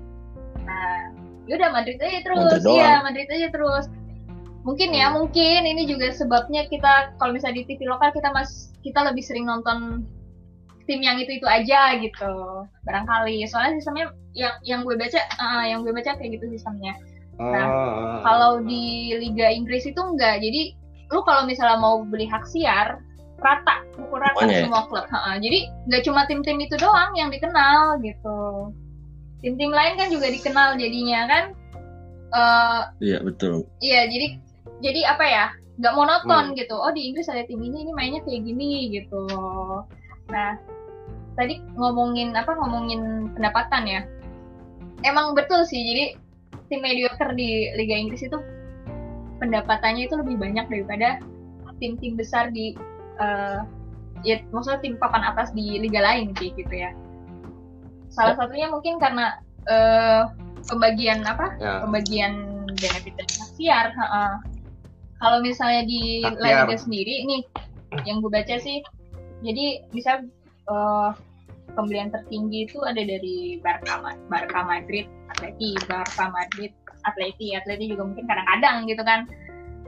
[0.63, 1.11] Nah
[1.51, 2.63] yaudah Madrid aja terus.
[2.63, 3.91] Iya Madrid aja terus.
[4.63, 5.67] Mungkin ya mungkin.
[5.67, 10.07] Ini juga sebabnya kita kalau misalnya di TV lokal kita mas kita lebih sering nonton
[10.87, 12.63] tim yang itu itu aja gitu.
[12.87, 13.43] Barangkali.
[13.51, 16.95] Soalnya sistemnya yang yang gue baca eh, yang gue baca kayak gitu sistemnya
[17.33, 18.19] Nah, Ah.
[18.21, 20.37] kalau di Liga Inggris itu enggak.
[20.39, 20.77] Jadi
[21.09, 23.01] lu kalau misalnya mau beli hak siar
[23.37, 24.63] rata pukul rata Semuanya ya?
[24.65, 25.05] semua klub.
[25.05, 25.35] Ha-ha.
[25.37, 28.71] jadi nggak cuma tim-tim itu doang yang dikenal gitu.
[29.43, 31.43] Tim-tim lain kan juga dikenal jadinya kan.
[32.33, 33.67] Eh, iya betul.
[33.77, 34.39] iya jadi
[34.79, 35.45] jadi apa ya?
[35.77, 36.73] Nggak monoton gitu.
[36.73, 39.25] Oh di Inggris ada tim ini ini mainnya kayak gini gitu.
[40.31, 40.55] Nah
[41.35, 44.01] tadi ngomongin apa ngomongin pendapatan ya?
[45.03, 46.05] Emang betul sih jadi
[46.73, 48.33] tim mediocre di Liga Inggris itu
[49.37, 51.21] pendapatannya itu lebih banyak daripada
[51.77, 52.73] tim-tim besar di
[53.21, 53.61] eh,
[54.25, 56.89] ya maksudnya tim papan atas di liga lain kayak gitu ya
[58.09, 59.37] salah satunya mungkin karena
[59.69, 60.25] eh,
[60.65, 61.85] pembagian apa Ya.
[61.85, 62.33] pembagian
[62.73, 64.41] benefit dan siar ha-ha.
[65.21, 66.65] kalau misalnya di La.
[66.65, 67.37] Liga sendiri ini
[68.09, 68.81] yang gue baca sih
[69.45, 70.25] jadi bisa
[70.71, 71.09] eh,
[71.73, 76.71] pembelian tertinggi itu ada dari Barca, Barca Madrid, Atleti, Barca Madrid,
[77.03, 79.25] Atleti, Atleti juga mungkin kadang-kadang gitu kan.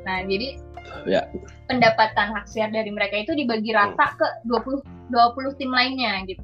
[0.06, 0.62] Nah, jadi
[1.06, 1.22] Ya.
[1.66, 6.42] pendapatan hak siar dari mereka itu dibagi rata ke 20 20 tim lainnya gitu.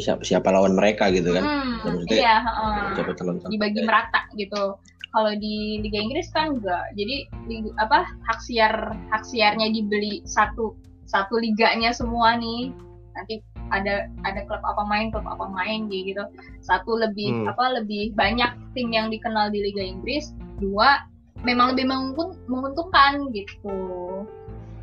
[0.00, 2.96] siapa, siapa lawan mereka gitu kan Hmm, iya, heeh.
[2.96, 4.80] siapa teman dibagi merata gitu.
[5.14, 6.90] Kalau di Liga Inggris kan enggak.
[6.98, 10.74] Jadi lig- apa hak siar hak siarnya dibeli satu
[11.06, 12.74] satu liganya semua nih.
[13.14, 16.22] Nanti ada ada klub apa main klub apa main gitu.
[16.60, 17.50] Satu lebih Hmm.
[17.54, 20.34] apa lebih banyak tim yang dikenal di Liga Inggris.
[20.58, 21.02] Dua
[21.46, 23.78] memang lebih menguntung- menguntungkan gitu.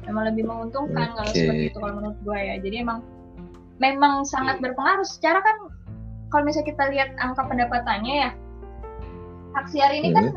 [0.10, 1.38] Memang lebih menguntungkan kalau Oke.
[1.38, 2.56] seperti itu kalau menurut gue ya.
[2.60, 3.00] Jadi emang
[3.82, 5.58] memang sangat berpengaruh secara kan
[6.30, 8.32] kalau misalnya kita lihat angka pendapatannya ya
[9.52, 10.32] hak siar ini kan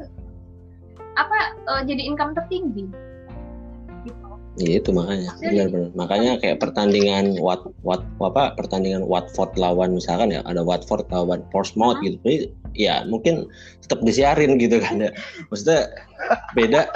[1.15, 2.91] apa eh, jadi income tertinggi
[4.55, 5.35] Iya itu makanya.
[5.43, 11.43] Benar-benar makanya kayak pertandingan Wat Wat apa pertandingan Watford lawan misalkan ya ada Watford lawan
[11.51, 12.15] Portsmouth gitu.
[12.23, 12.47] Ini,
[12.79, 13.51] ya mungkin
[13.83, 15.11] tetap disiarin gitu kan ya.
[15.51, 15.91] Maksudnya
[16.55, 16.87] beda.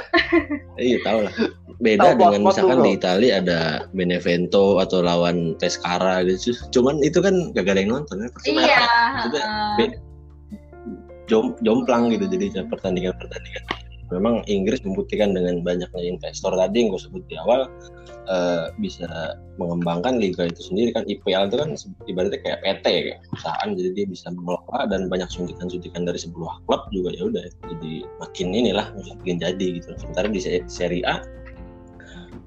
[0.79, 1.35] Iya tahu lah.
[1.83, 6.55] Beda Tahu dengan misalkan di Italia ada Benevento atau lawan Pescara gitu.
[6.71, 8.79] Cuman itu kan gak ada yang nonton ya Iya.
[9.19, 9.43] Maksudnya,
[11.29, 13.63] jom jomplang gitu jadi pertandingan pertandingan
[14.09, 16.57] memang Inggris membuktikan dengan banyaknya investor.
[16.57, 17.69] Tadi yang gue sebut di awal
[18.29, 19.09] eh, bisa
[19.61, 20.97] mengembangkan liga itu sendiri.
[20.97, 21.71] Kan IPL itu kan
[22.09, 23.69] ibaratnya kayak PT kayak perusahaan.
[23.77, 28.47] Jadi dia bisa mengelola dan banyak suntikan-suntikan dari sebuah klub juga ya udah jadi makin
[28.53, 29.93] inilah makin jadi gitu.
[30.01, 31.21] Sementara di se- Serie A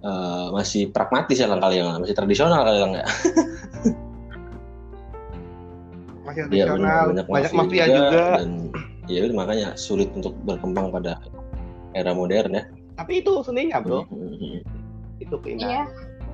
[0.06, 3.06] uh, masih pragmatis ya kali yang masih tradisional kali yang ya.
[6.26, 8.24] masih iya, tradisional, ya, banyak, banyak mafia juga, juga.
[8.40, 8.50] dan
[9.10, 11.18] ya makanya sulit untuk berkembang pada
[11.98, 12.64] era modern ya.
[13.00, 14.06] Tapi itu seninya bro.
[14.08, 14.60] Hmm, hmm, hmm.
[15.24, 15.70] Itu keindahan.
[15.70, 15.84] Iya.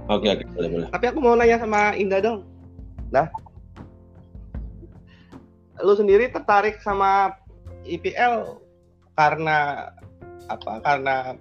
[0.07, 0.87] Oke oke boleh boleh.
[0.91, 2.47] Tapi aku mau nanya sama Indah dong.
[3.11, 3.27] Nah,
[5.83, 7.35] lu sendiri tertarik sama
[7.83, 8.59] IPL
[9.19, 9.89] karena
[10.47, 10.79] apa?
[10.83, 11.35] Karena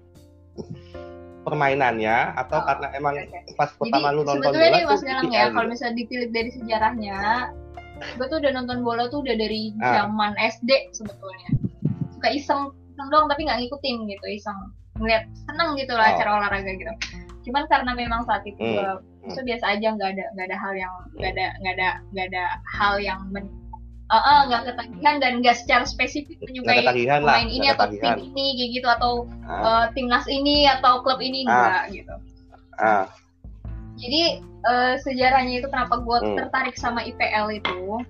[1.46, 3.54] permainannya atau oh, karena emang okay.
[3.54, 7.18] pas pertama Jadi, lu nonton bola nih Mas Galang ya, kalau misalnya dipilih dari sejarahnya,
[8.18, 10.02] gue tuh udah nonton bola tuh udah dari ah.
[10.02, 11.50] zaman SD sebetulnya.
[12.18, 12.62] Suka iseng,
[12.96, 14.58] iseng doang tapi nggak ngikutin gitu, iseng
[14.96, 16.12] ngeliat seneng gitu lah oh.
[16.16, 16.92] acara olahraga gitu.
[17.44, 18.72] Cuman karena memang saat itu hmm.
[18.80, 18.90] gue
[19.26, 22.44] itu biasa aja nggak ada nggak ada hal yang nggak ada nggak ada nggak ada
[22.78, 23.50] hal yang men,
[24.10, 28.70] uh, uh, nggak ketagihan dan nggak secara spesifik menyukai pemain ini atau tim ini kayak
[28.80, 29.12] gitu atau
[29.50, 29.50] ah.
[29.50, 31.50] uh, timnas ini atau klub ini ah.
[31.50, 32.14] enggak gitu.
[32.78, 33.06] Ah.
[33.96, 36.36] Jadi uh, sejarahnya itu kenapa gue hmm.
[36.36, 38.00] tertarik sama IPL itu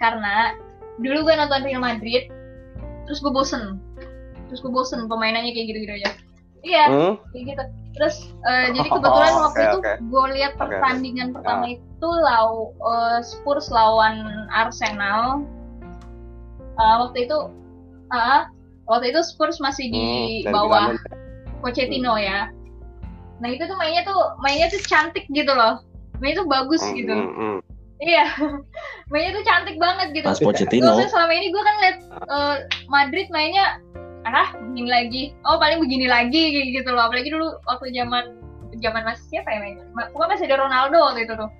[0.00, 0.56] karena
[0.98, 2.26] dulu gue nonton Real Madrid
[3.06, 3.78] terus gue bosen
[4.48, 6.10] terus gue bosen pemainannya kayak gitu-gitu aja.
[6.66, 7.12] Iya, hmm?
[7.30, 7.64] kayak gitu.
[7.98, 9.96] Terus uh, jadi kebetulan oh, waktu okay, itu okay.
[10.02, 11.36] gue lihat pertandingan okay.
[11.38, 11.74] pertama uh.
[11.74, 12.48] itu law
[12.82, 15.46] uh, Spurs lawan Arsenal.
[16.78, 17.38] Uh, waktu itu,
[18.14, 18.46] uh,
[18.86, 20.06] waktu itu Spurs masih di
[20.46, 20.94] hmm, bawah
[21.58, 22.22] Pochettino hmm.
[22.22, 22.40] ya.
[23.38, 25.82] Nah itu tuh mainnya tuh mainnya tuh cantik gitu loh.
[26.22, 27.14] Mainnya tuh bagus hmm, gitu.
[27.14, 27.58] Hmm, hmm.
[27.98, 28.30] Iya,
[29.10, 30.26] mainnya tuh cantik banget gitu.
[30.26, 30.94] Pas Pochettino.
[31.10, 31.98] selama ini gue kan liat
[32.30, 32.56] uh,
[32.86, 33.82] Madrid mainnya
[34.32, 35.22] ah begini lagi.
[35.46, 37.08] Oh paling begini lagi kayak gitu loh.
[37.08, 38.24] Apalagi dulu waktu zaman
[38.78, 39.84] zaman masih siapa ya mainnya?
[40.14, 41.50] Pokoknya masih ada Ronaldo waktu itu tuh.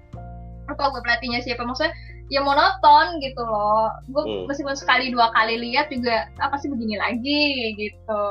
[0.69, 1.63] Apa gue pelatihnya siapa.
[1.65, 1.93] Maksudnya
[2.29, 3.93] ya monoton gitu loh.
[4.13, 4.45] Gue hmm.
[4.49, 8.27] meskipun sekali dua kali lihat juga apa sih begini lagi gitu.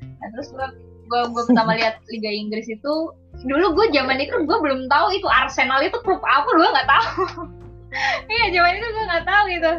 [0.00, 0.66] Nah terus gue
[1.10, 2.94] gue gue pertama lihat Liga Inggris itu
[3.46, 7.22] dulu gue zaman itu gue belum tahu itu Arsenal itu klub apa gue nggak tahu.
[8.30, 9.72] Iya zaman itu gue nggak tahu gitu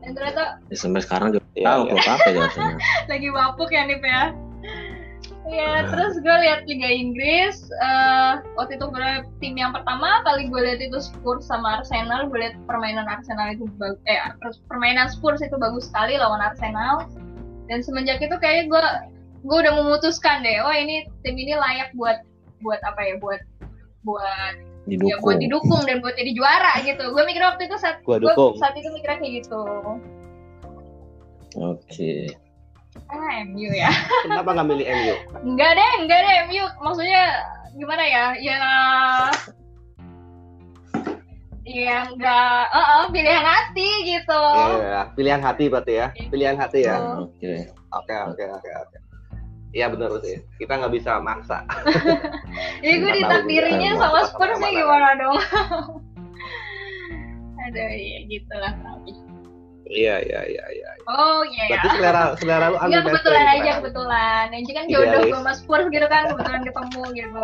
[0.00, 2.02] dan ternyata ya, sampai sekarang juga ya, tahu ya.
[2.16, 2.46] apa ya
[3.08, 4.24] lagi bapuk ya nih ya
[5.50, 5.90] Ya, nah.
[5.90, 7.58] terus gue lihat Liga Inggris.
[7.82, 9.10] Uh, waktu itu gue
[9.42, 12.30] tim yang pertama kali gue lihat itu Spurs sama Arsenal.
[12.30, 13.98] Gue lihat permainan Arsenal itu bagus.
[14.06, 14.20] Eh,
[14.70, 17.08] permainan Spurs itu bagus sekali lawan Arsenal.
[17.66, 18.82] Dan semenjak itu kayak gue
[19.40, 22.20] gue udah memutuskan deh, oh ini tim ini layak buat
[22.60, 23.40] buat apa ya, buat
[24.04, 24.54] buat
[24.90, 25.10] didukung.
[25.10, 28.16] ya buat didukung dan buat jadi juara gitu gue mikir waktu itu saat gue
[28.58, 29.62] saat itu mikirnya kayak gitu
[31.56, 32.34] oke okay.
[33.06, 33.90] ah MU ya
[34.26, 35.14] kenapa nggak milih MU
[35.54, 37.22] enggak deh enggak deh MU maksudnya
[37.78, 38.58] gimana ya ya
[41.70, 44.42] Ya enggak, uh -uh, pilihan hati gitu.
[44.80, 46.06] Iya, pilihan hati berarti ya.
[46.10, 46.98] Pilihan hati ya.
[47.22, 47.70] Oke.
[47.94, 48.96] Oke, oke, oke, oke.
[49.70, 50.42] Iya benar sih.
[50.58, 51.62] Kita nggak bisa maksa.
[52.82, 55.38] Jadi gue ditakdirinya sama Spurs sih gimana dong?
[57.60, 58.72] Aduh, ya gitu lah
[59.90, 60.90] Iya, iya, iya, iya.
[61.10, 61.66] Oh, iya.
[61.66, 63.76] Berarti selera selera lu Iya, kebetulan aja, kan?
[63.82, 64.44] kebetulan.
[64.54, 67.38] Yang kan jodoh gue sama Spurs gitu kan, kebetulan ketemu gitu.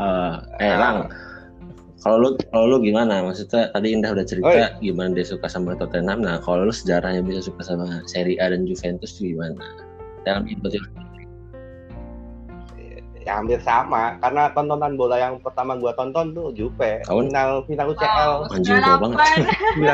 [0.00, 1.12] uh, eh, Lang,
[2.04, 3.24] kalau lu kalau lu gimana?
[3.24, 4.68] Maksudnya tadi Indah udah cerita oh, iya.
[4.84, 6.20] gimana dia suka sama Tottenham.
[6.20, 9.64] Nah, kalau lu sejarahnya bisa suka sama Serie A dan Juventus tuh gimana?
[10.28, 10.76] Dalam itu
[13.26, 17.26] ya hampir sama karena tontonan bola yang pertama gua tonton tuh Juve Tahun?
[17.26, 19.18] final final UCL wow, anjing banget
[19.74, 19.90] 98 iya,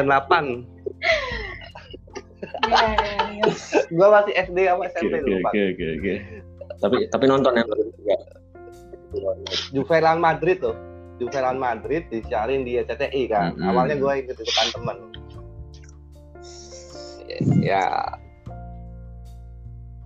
[2.69, 2.85] iya,
[3.33, 3.49] iya.
[3.97, 6.17] gua masih SD sama SMP okay, lupa okay, okay, okay.
[6.77, 8.17] tapi tapi nonton yang juga
[9.73, 10.77] Juve Real Madrid tuh
[11.23, 13.55] Juve Real Madrid disiarin di RCTI kan.
[13.55, 13.69] Mm -hmm.
[13.71, 14.99] Awalnya gue ikut ikutan temen.
[17.63, 17.87] Ya,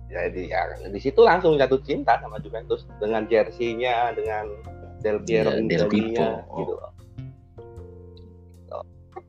[0.07, 4.47] jadi ya di situ langsung jatuh cinta sama Juventus dengan jersinya, dengan
[5.03, 6.41] Del Piero yeah, Del Piero.
[6.55, 6.91] gitu loh.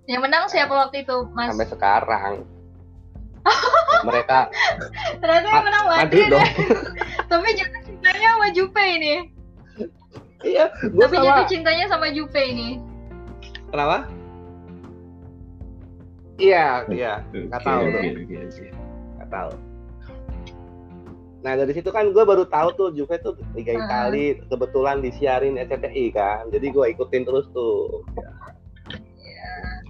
[0.08, 1.52] Yang menang siapa waktu itu, Mas?
[1.52, 2.34] Sampai sekarang.
[4.08, 4.38] Mereka
[5.20, 6.48] ternyata yang menang Madrid, Madrid dong.
[7.28, 9.14] Tapi jatuh cintanya sama Juve ini.
[10.46, 11.26] Iya, gua Tapi sama...
[11.26, 12.68] jatuh cintanya sama Juve ini.
[13.74, 14.06] Kenapa?
[16.38, 18.02] Iya, iya, nggak tahu tuh.
[19.18, 19.50] Nggak tahu.
[21.38, 23.82] Nah dari situ kan gue baru tahu tuh Juve tuh Liga uh.
[23.82, 28.06] Italia kebetulan disiarin SCTI kan, jadi gue ikutin terus tuh.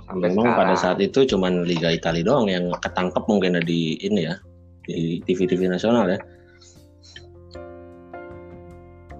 [0.08, 0.60] Sampai Memang sekarang.
[0.72, 4.40] pada saat itu cuman Liga Italia doang yang ketangkep mungkin di ini ya
[4.88, 6.16] di TV-TV nasional ya.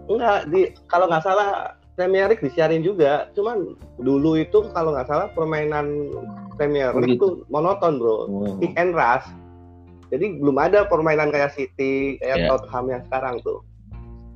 [0.09, 3.29] Enggak, di kalau nggak salah Premier League disiarin juga.
[3.33, 6.09] Cuman dulu itu kalau nggak salah permainan
[6.55, 7.47] Premier League itu gitu.
[7.49, 8.17] monoton, Bro.
[8.27, 8.57] Wow.
[8.59, 9.27] Kick and rush.
[10.09, 12.49] Jadi belum ada permainan kayak City, kayak yeah.
[12.49, 13.61] Tottenham yang sekarang tuh.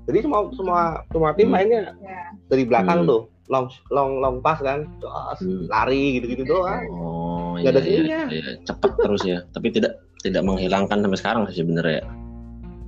[0.03, 0.81] jadi semua semua
[1.15, 1.55] semua tim Hmm.
[1.55, 2.35] mainnya Ya.
[2.51, 3.09] dari belakang Hmm.
[3.09, 5.71] tuh long long long pass kan Terus Hmm.
[5.71, 8.53] lari gitu gitu doang Oh, Nggak ada iya, iya, iya.
[8.67, 9.47] Cepat terus ya.
[9.55, 12.07] Tapi tidak tidak menghilangkan sampai sekarang sih sebenarnya ya.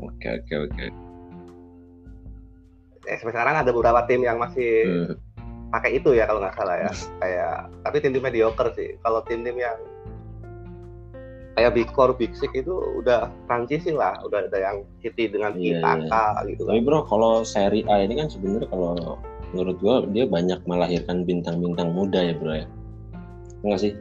[0.03, 0.85] Oke, oke, oke.
[3.05, 5.15] Eh, sekarang ada beberapa tim yang masih Hmm.
[5.71, 9.75] pakai itu ya kalau nggak salah ya kayak tapi tim-tim mediocre sih kalau tim-tim yang
[11.55, 15.79] kayak Big Four, Big Six itu udah transisi lah udah ada yang City dengan Iya,
[15.79, 19.19] Kitaka gitu Tapi kan bro, kalau seri A ini kan sebenarnya kalau
[19.55, 22.67] menurut gua dia banyak melahirkan bintang-bintang muda ya bro ya.
[23.63, 23.93] Enggak sih?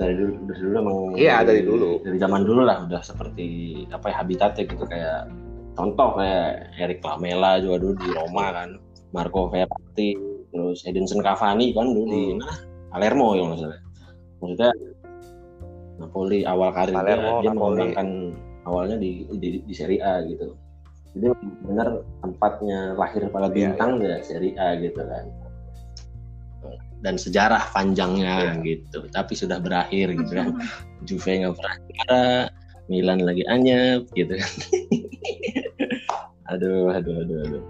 [0.00, 0.96] Dari dulu, dari dulu emang.
[1.12, 2.00] Iya, dari dulu.
[2.00, 3.48] Dari zaman dulu lah udah seperti
[3.92, 5.28] apa ya habitatnya gitu kayak
[5.72, 8.70] contoh kayak Eric Lamela juga dulu di Roma kan,
[9.10, 10.16] Marco Verratti,
[10.48, 12.38] terus Edinson Cavani kan dulu di Hmm.
[12.38, 12.54] mana?
[12.92, 13.80] Palermo ya maksudnya.
[14.38, 14.70] Maksudnya
[15.96, 17.56] Napoli awal karir Palermo, dia, dia Napoli.
[17.56, 18.08] mengembangkan
[18.64, 20.56] awalnya di, di di Serie A gitu.
[21.12, 21.28] Jadi
[21.62, 21.88] benar
[22.20, 25.24] tempatnya lahir para Iya, bintang ya Serie A gitu kan.
[27.02, 28.62] Dan sejarah panjangnya Iya.
[28.62, 29.08] gitu.
[29.08, 30.52] Tapi sudah berakhir gitu kan.
[31.08, 32.26] Juve nggak pernah juara,
[32.86, 34.52] Milan lagi anyep gitu kan.
[36.52, 37.62] aduh, aduh, aduh, aduh.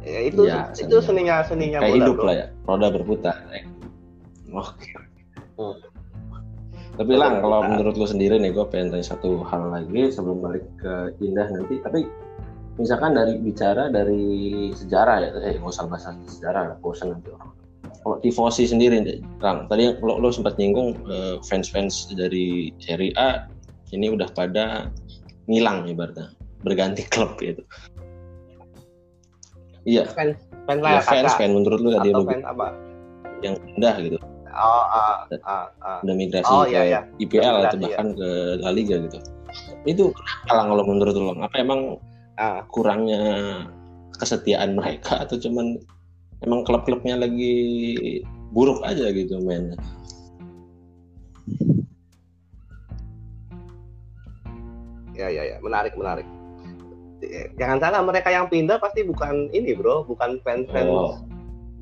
[0.00, 1.42] ya, itu Iya, itu seninya.
[1.44, 2.26] seninya Kayak bola, hidup bro.
[2.26, 3.36] lah ya, roda berputar.
[3.54, 3.64] Eh.
[4.50, 4.90] Oke.
[5.60, 5.76] Hmm.
[6.98, 10.42] Tapi Roda lang, kalau menurut lu sendiri nih, gue pengen tanya satu hal lagi sebelum
[10.44, 11.80] balik ke Indah nanti.
[11.80, 12.04] Tapi
[12.76, 17.52] misalkan dari bicara dari sejarah ya, eh nggak usah bahas sejarah, lah, bosan nanti orang.
[18.00, 19.00] Kalau tifosi sendiri,
[19.44, 23.44] Lang, tadi lo, lo sempat nyinggung eh, fans-fans dari Serie A
[23.92, 24.88] ini udah pada
[25.50, 26.30] ngilang ibaratnya,
[26.62, 27.66] berganti klub gitu.
[29.82, 32.76] Iya, fans fans ya, lah fans, fans menurut lu tadi lu apa
[33.40, 34.20] yang pindah gitu,
[34.52, 37.00] oh ah ah ah udah migrasi Oh, ke iya, iya.
[37.16, 38.28] IPL atau Migrasi, bahkan ke
[38.60, 39.18] La Liga gitu.
[39.88, 41.32] Itu kenapa Lang kalau menurut lu?
[41.40, 41.80] Apa emang
[42.36, 43.20] ah kurangnya
[44.20, 45.80] kesetiaan mereka atau cuman
[46.44, 47.56] emang klub-klubnya lagi
[48.52, 49.80] buruk aja gitu mainnya?
[55.20, 55.56] Ya ya ya.
[55.60, 56.24] Menarik menarik.
[57.20, 60.08] Eh, jangan salah mereka yang pindah pasti bukan ini bro.
[60.08, 61.20] Bukan fans fans Oh.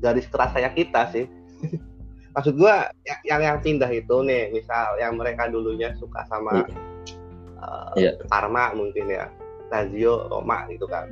[0.03, 1.25] garis keras kayak kita sih.
[2.35, 7.87] Maksud gua yang, yang yang pindah itu nih misal yang mereka dulunya suka sama eh,
[7.95, 8.11] Iya.
[8.27, 9.31] Parma mungkin ya.
[9.69, 11.05] Lazio Roma gitu kan.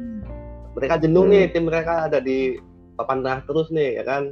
[0.73, 2.57] Mereka jenuh nih tim mereka ada di
[2.97, 4.23] papan tengah terus nih ya kan.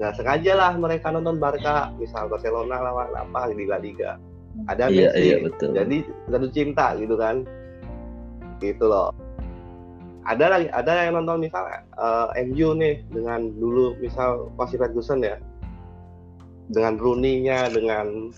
[0.00, 4.16] Nggak sengaja lah mereka nonton Barca misal Barcelona lawan apa di La Liga
[4.68, 5.70] ada Iya, Messi iya betul.
[5.72, 5.96] jadi
[6.28, 7.36] jatuh cinta gitu kan.
[8.58, 9.14] Gitu loh.
[10.28, 15.40] Ada lagi ada yang nonton misal eh, MU nih dengan dulu misal masih Ferguson ya.
[16.70, 18.30] Dengan Rooney-nya dengan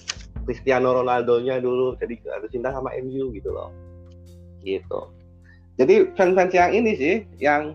[0.42, 3.70] Cristiano Ronaldo-nya dulu jadi jatuh cinta sama MU gitu loh.
[4.62, 5.00] Gitu.
[5.76, 7.74] Jadi fans-fans yang ini sih yang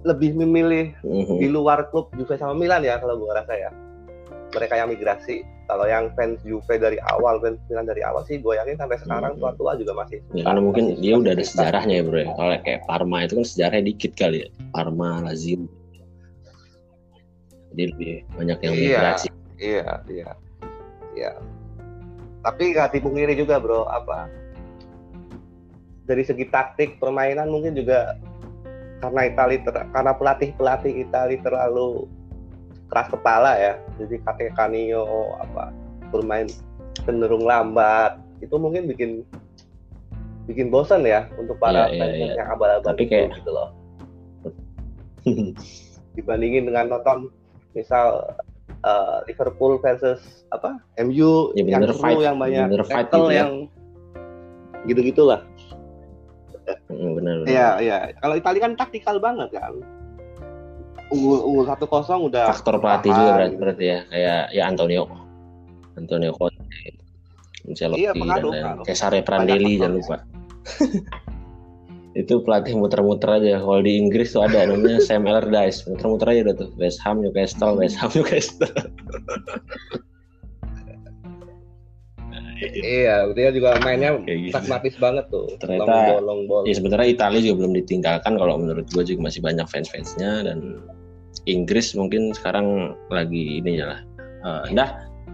[0.00, 1.36] lebih memilih Mhm.
[1.38, 3.70] di luar klub Juve sama Milan ya kalau gua rasa ya.
[4.50, 8.50] Mereka yang migrasi kalau yang fans Juve dari awal fans Milan dari awal sih gue
[8.52, 9.40] yakin sampai sekarang Hmm.
[9.40, 12.28] tua-tua juga masih Ya karena mungkin masih- dia masih udah ada sejarahnya ya bro ya.
[12.32, 14.48] Kalau kayak Parma itu kan sejarahnya dikit kali ya.
[14.70, 15.62] Parma, Lazio.
[17.70, 18.82] Jadi lebih banyak yang Iya.
[18.90, 19.28] migrasi.
[19.60, 20.30] iya iya
[21.12, 21.32] iya
[22.40, 24.24] tapi nggak dipungkiri juga bro apa
[26.02, 28.16] dari segi taktik permainan mungkin juga
[28.98, 32.08] karena Itali ter- karena pelatih pelatih Itali terlalu
[32.90, 35.06] keras kepala ya jadi kakek Canio
[35.38, 35.70] apa
[36.10, 36.50] bermain
[37.06, 39.22] cenderung lambat itu mungkin bikin
[40.50, 42.32] bikin bosan ya untuk para iya, fans iya.
[42.42, 43.68] yang abal-abal Tapi itu, kayak- gitu loh
[46.18, 47.30] dibandingin dengan nonton
[47.76, 48.26] misal
[48.82, 53.38] eh, Liverpool versus apa MU Ya, yang seru fight, yang banyak fight tackle gitu ya.
[53.46, 53.52] yang
[54.88, 55.42] gitu gitulah
[56.86, 57.42] Hmm, benar.
[57.42, 57.50] benar.
[57.50, 59.74] Iya iya kalau Italia kan taktikal banget kan
[61.10, 63.98] unggul unggul satu kosong udah Faktor pelatih juga berarti, berarti ya.
[64.08, 65.04] Kayak ya Antonio.
[65.94, 66.56] Antonio Conte.
[67.68, 68.86] Ancelotti Iya, dan lain.
[68.88, 70.16] Cesare Prandelli jangan lupa.
[72.10, 73.60] itu pelatih muter-muter aja.
[73.60, 75.86] Kalau di Inggris tuh ada namanya Sam Allardyce.
[75.86, 76.70] Muter-muter aja udah tuh.
[76.80, 78.66] West Ham, Newcastle, West Ham, Newcastle.
[82.76, 84.52] iya dia juga mainnya gitu.
[84.52, 88.60] pragmatis banget tuh Ternyata- long ball long ball Ya sebenarnya Italia juga belum ditinggalkan kalau
[88.60, 90.58] menurut gue juga masih banyak fans-fansnya dan
[91.48, 94.00] Inggris mungkin sekarang lagi ini ya lah.
[94.40, 94.90] Eh, Dah,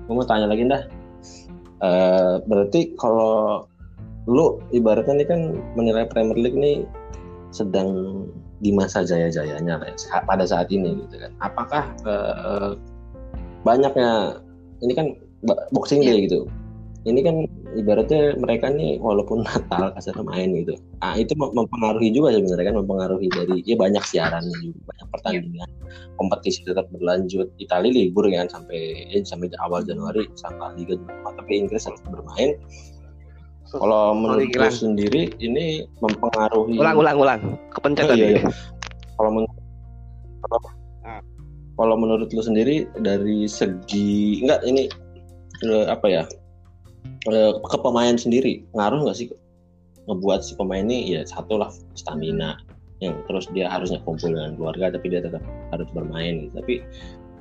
[0.06, 0.82] gue mau tanya lagi dah.
[1.82, 3.66] Eh, berarti kalau
[4.26, 5.40] lu ibaratnya ini kan
[5.78, 6.82] menilai Premier League nih
[7.54, 8.22] sedang
[8.64, 11.32] di masa jaya-jayanya lah ya, pada saat ini gitu kan.
[11.42, 12.70] Apakah eh,
[13.66, 14.40] banyaknya
[14.82, 15.06] ini kan
[15.74, 16.48] Boxing Day gitu.
[17.06, 17.46] Ini kan
[17.78, 20.74] ibaratnya mereka nih walaupun Natal kasar main gitu.
[20.98, 25.70] Ah itu mempengaruhi juga sebenarnya kan mempengaruhi dari ya banyak siaran juga banyak pertandingan
[26.18, 27.46] kompetisi tetap berlanjut.
[27.62, 32.58] Italia libur kan sampai ya, sampai awal Januari sampai Liga tapi Inggris harus bermain.
[33.66, 36.78] Kalau menurut gue sendiri ini mempengaruhi.
[36.78, 37.40] Ulang ulang ulang.
[37.74, 38.42] Kepencet oh, iya, iya.
[39.18, 39.58] Kalau menurut
[41.02, 41.22] ah.
[41.74, 44.86] kalau menurut lu sendiri dari segi enggak ini
[45.66, 46.22] eh, apa ya
[47.26, 48.62] Eh, ke pemain sendiri.
[48.78, 49.28] Ngaruh nggak sih
[50.06, 52.62] ngebuat si pemain ini ya satu lah stamina.
[53.02, 55.42] Yang terus dia harusnya kumpul dengan keluarga tapi dia tetap
[55.74, 56.54] harus bermain gitu.
[56.54, 56.74] tapi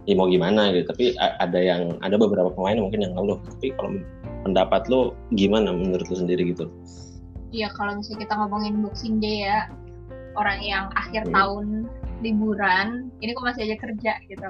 [0.10, 0.90] ya mau gimana gitu.
[0.90, 3.38] Tapi ada yang ada beberapa pemain mungkin yang ngeluh.
[3.46, 4.02] Tapi kalau
[4.42, 6.66] pendapat lo gimana menurut lo sendiri gitu?
[7.54, 9.70] Iya kalau misalnya kita ngomongin Boxing Day ya.
[10.36, 11.32] Orang yang akhir hmm.
[11.32, 11.68] tahun
[12.20, 14.50] liburan ini kok masih aja kerja gitu.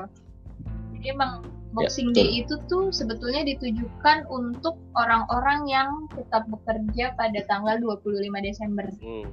[0.95, 1.45] Jadi emang
[1.75, 8.31] Boxing ya, Day itu tuh sebetulnya ditujukan untuk orang-orang yang tetap bekerja pada tanggal 25
[8.39, 8.87] Desember.
[9.03, 9.27] Hmm.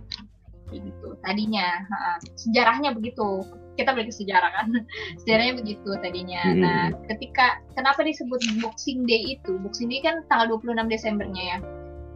[0.72, 1.08] Gitu.
[1.22, 3.46] Tadinya, ha, sejarahnya begitu.
[3.78, 4.66] Kita balik ke sejarah kan.
[5.22, 6.42] sejarahnya begitu tadinya.
[6.42, 6.60] Hmm.
[6.60, 9.62] Nah, ketika kenapa disebut Boxing Day itu?
[9.62, 11.58] Boxing Day kan tanggal 26 Desembernya ya.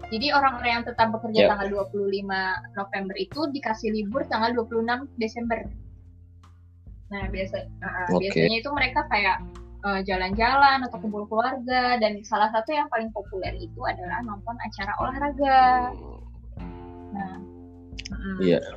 [0.06, 1.50] Jadi orang-orang yang tetap bekerja yeah.
[1.50, 2.30] tanggal 25
[2.78, 5.66] November itu dikasih libur tanggal 26 Desember.
[7.10, 8.30] Nah, biasa uh, okay.
[8.30, 9.42] biasanya itu mereka kayak
[9.86, 14.92] eh, jalan-jalan atau kumpul keluarga dan salah satu yang paling populer itu adalah nonton acara
[14.98, 15.62] olahraga.
[17.14, 17.34] Nah,
[18.42, 18.58] iya.
[18.58, 18.76] Yeah.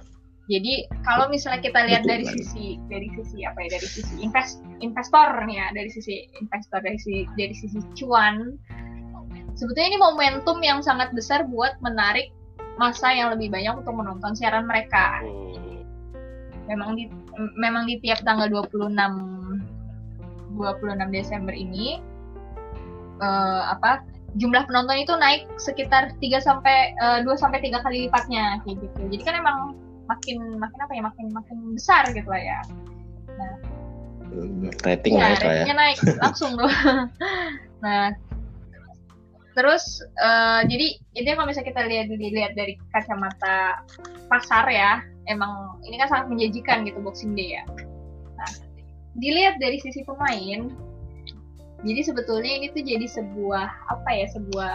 [0.49, 5.45] Jadi kalau misalnya kita lihat dari sisi dari sisi apa ya dari sisi invest investor
[5.45, 8.57] nih ya dari sisi investor dari sisi dari sisi cuan
[9.53, 12.33] sebetulnya ini momentum yang sangat besar buat menarik
[12.81, 15.21] masa yang lebih banyak untuk menonton siaran mereka.
[15.21, 15.85] Hmm.
[16.65, 17.05] Memang di
[17.53, 18.95] memang di tiap tanggal 26
[20.59, 22.03] 26 Desember ini
[23.23, 24.03] uh, apa
[24.37, 29.01] jumlah penonton itu naik sekitar 3 sampai uh, 2 sampai 3 kali lipatnya kayak gitu.
[29.17, 29.57] Jadi kan emang
[30.05, 32.59] makin makin apa ya makin makin besar gitu lah ya.
[33.39, 33.55] Nah,
[34.85, 35.73] rating ya, naik lah ya.
[35.73, 36.69] naik langsung loh.
[37.85, 38.13] nah,
[39.57, 43.81] terus uh, jadi ini kalau misalnya kita lihat dilihat dari kacamata
[44.29, 47.65] pasar ya, emang ini kan sangat menjanjikan gitu Boxing Day ya
[49.19, 50.71] dilihat dari sisi pemain
[51.83, 54.73] jadi sebetulnya ini tuh jadi sebuah apa ya sebuah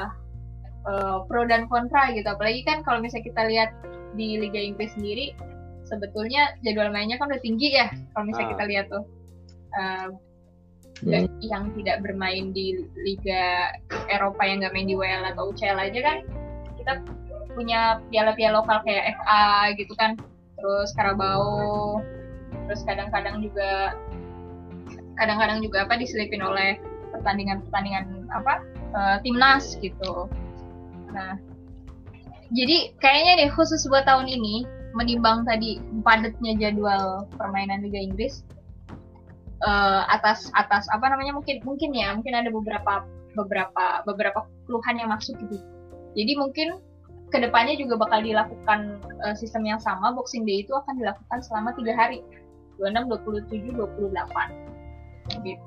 [0.88, 3.70] uh, pro dan kontra gitu apalagi kan kalau misalnya kita lihat
[4.14, 5.36] di Liga Inggris sendiri
[5.84, 8.52] sebetulnya jadwal mainnya kan udah tinggi ya kalau misalnya ah.
[8.56, 9.04] kita lihat tuh
[9.76, 10.08] uh,
[11.04, 11.28] hmm.
[11.44, 13.74] yang tidak bermain di Liga
[14.08, 16.16] Eropa yang nggak main di WL atau UCL aja kan
[16.80, 16.92] kita
[17.54, 20.18] punya piala-piala lokal kayak FA gitu kan
[20.58, 22.00] terus Carabao
[22.64, 23.92] terus kadang-kadang juga
[25.18, 26.78] kadang-kadang juga apa diselipin oleh
[27.14, 28.62] pertandingan-pertandingan apa
[28.94, 30.26] uh, timnas gitu.
[31.14, 31.38] Nah,
[32.50, 38.46] jadi kayaknya deh khusus buat tahun ini menimbang tadi padatnya jadwal permainan Liga Inggris
[39.66, 43.02] uh, atas atas apa namanya mungkin mungkin ya mungkin ada beberapa
[43.34, 45.58] beberapa beberapa keluhan yang masuk gitu.
[46.14, 46.78] Jadi mungkin
[47.34, 51.74] ke depannya juga bakal dilakukan uh, sistem yang sama Boxing Day itu akan dilakukan selama
[51.74, 52.22] tiga hari
[52.78, 53.10] 26,
[53.50, 54.63] 27, 28
[55.32, 55.64] gitu.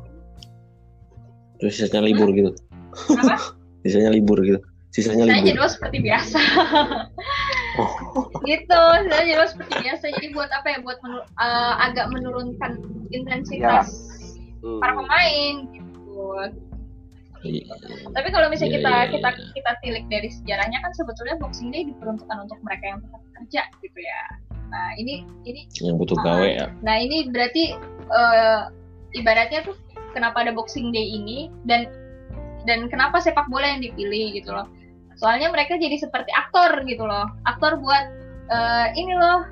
[1.58, 2.52] Terus sisanya libur gitu.
[3.18, 3.36] Apa?
[3.86, 4.60] Sisanya libur gitu.
[4.94, 5.34] Sisanya libur.
[5.34, 6.40] sisanya jadwal seperti biasa.
[7.78, 7.92] Oh.
[8.50, 10.06] gitu sisanya jadwal seperti biasa.
[10.18, 10.78] Jadi buat apa ya?
[10.86, 12.72] Buat menur uh, agak menurunkan
[13.10, 13.88] intensitas
[14.62, 14.78] ya.
[14.82, 16.22] para pemain gitu.
[17.46, 17.70] Iya.
[18.18, 21.70] tapi kalau misalnya ya, kita ya, ya, kita kita tilik dari sejarahnya kan sebetulnya boxing
[21.70, 24.22] day diperuntukkan untuk mereka yang tetap kerja gitu ya.
[24.74, 26.66] Nah ini ini yang butuh gawe uh, ya.
[26.82, 27.78] nah ini berarti
[28.10, 28.74] uh,
[29.16, 29.76] ibaratnya tuh
[30.12, 31.88] kenapa ada Boxing Day ini dan
[32.68, 34.68] dan kenapa sepak bola yang dipilih gitu loh.
[35.18, 37.26] Soalnya mereka jadi seperti aktor gitu loh.
[37.48, 38.06] Aktor buat
[38.52, 39.48] uh, ini loh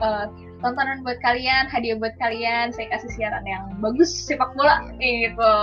[0.00, 0.26] uh,
[0.64, 2.72] tontonan buat kalian, hadiah buat kalian.
[2.72, 5.54] Saya kasih siaran yang bagus sepak bola gitu.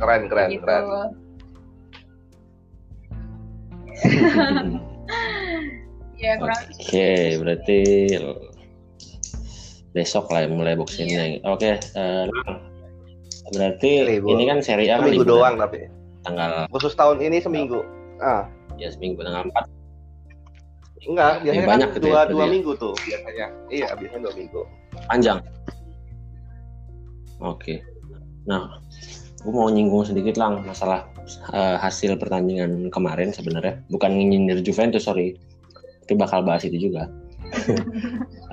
[0.00, 0.64] Keren keren gitu.
[0.66, 1.14] keren.
[6.22, 6.58] ya kurang.
[6.58, 7.80] Oke, okay, berarti
[9.92, 11.36] besok lah mulai boxingnya.
[11.36, 11.38] Iya.
[11.48, 12.56] Oke, okay, uh, eh,
[13.52, 14.32] berarti Ribu.
[14.32, 15.88] ini kan seri A seminggu doang tapi
[16.24, 17.84] tanggal khusus tahun ini seminggu.
[18.20, 18.48] Ah.
[18.80, 19.68] Ya seminggu tanggal empat.
[21.02, 22.50] Enggak, biasanya banyak kan gitu dua, ya, dua ya?
[22.50, 23.46] minggu tuh biasanya.
[23.68, 24.60] Iya, biasanya dua minggu.
[25.10, 25.38] Panjang.
[27.42, 27.58] Oke.
[27.58, 27.78] Okay.
[28.46, 28.78] Nah,
[29.42, 31.02] gue mau nyinggung sedikit lang masalah
[31.50, 33.82] uh, hasil pertandingan kemarin sebenarnya.
[33.90, 35.34] Bukan nyindir Juventus, sorry.
[36.06, 37.10] Tapi bakal bahas itu juga.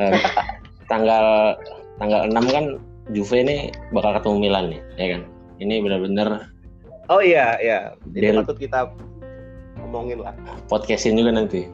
[0.02, 0.18] uh,
[0.90, 1.56] tanggal
[1.98, 2.66] tanggal 6 kan
[3.10, 5.22] Juve ini bakal ketemu Milan nih, ya kan?
[5.58, 6.50] Ini benar-benar
[7.10, 7.98] Oh iya, iya.
[8.14, 8.94] Jadi patut kita
[9.82, 10.38] omongin lah.
[10.70, 11.66] podcastin juga nanti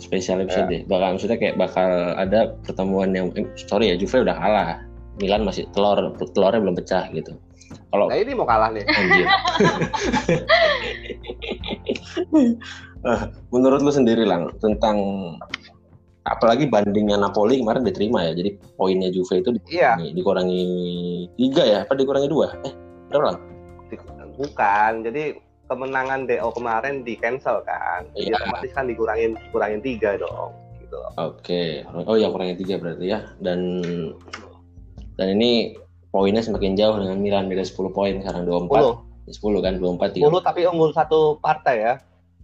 [0.00, 1.86] spesial episode bakal maksudnya kayak bakal
[2.18, 4.82] ada pertemuan yang eh, sorry ya Juve udah kalah
[5.22, 7.36] Milan masih telur telurnya belum pecah gitu
[7.94, 8.82] kalau Nah ini mau kalah nih.
[8.88, 9.26] anjir
[13.00, 15.00] Ah, menurut lu sendiri lang tentang
[16.30, 20.62] apalagi bandingnya Napoli kemarin diterima ya jadi poinnya Juve itu di- Iya, dikurangi
[21.34, 22.72] tiga ya apa dikurangi dua eh
[23.10, 23.34] berapa
[24.40, 24.92] bukan.
[25.04, 25.36] Jadi
[25.68, 28.08] kemenangan DO kemarin di cancel kan.
[28.16, 28.38] Jadi Iya.
[28.40, 30.50] otomatis kan dikurangin kurangin tiga dong.
[30.80, 30.98] Gitu.
[31.22, 33.78] oke oh ya kurangi tiga berarti ya dan
[35.14, 35.78] dan ini
[36.10, 38.98] poinnya semakin jauh dengan Milan beda 10 poin sekarang 24
[39.30, 39.38] 10.
[39.38, 41.94] 10 kan 24 10 tapi unggul satu partai ya.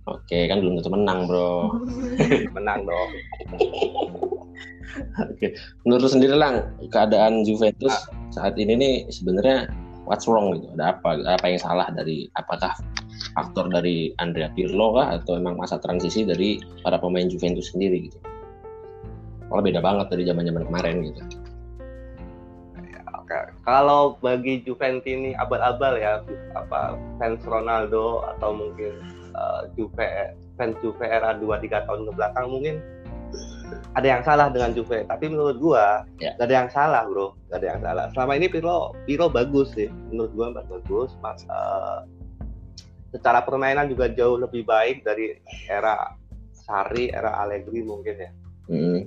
[0.06, 1.82] Oke, kan belum tentu menang, Bro.
[2.56, 3.10] Menang dong.
[5.18, 5.58] Oke.
[5.82, 9.66] Menurut lu sendiri lang, keadaan Juventus saat ini nih sebenarnya
[10.06, 10.70] what's wrong gitu?
[10.78, 11.18] Ada apa?
[11.26, 12.70] Apa yang salah dari apakah
[13.34, 18.18] faktor dari Andrea Pirlo kah atau emang masa transisi dari para pemain Juventus sendiri gitu?
[19.50, 21.20] Kalau beda banget dari zaman-zaman kemarin gitu.
[23.26, 23.40] Oke.
[23.66, 26.22] Kalau bagi Juventus ini abal-abal ya
[26.54, 30.08] apa fans Ronaldo atau mungkin eh, Juve
[30.56, 32.76] fans Juve era 2 3 tahun ke belakang mungkin
[33.96, 36.36] ada yang salah dengan Juve, tapi menurut gua Ya.
[36.38, 37.34] gak ada yang salah, Bro.
[37.50, 38.04] Gak ada yang salah.
[38.14, 39.90] Selama ini Pirlo Pirlo bagus sih.
[40.12, 41.16] Menurut gua bagus.
[41.18, 41.98] Mas, eh,
[43.10, 46.14] secara permainan juga jauh lebih baik dari era
[46.54, 48.30] Sari, era Allegri mungkin ya.
[48.70, 49.00] Mm.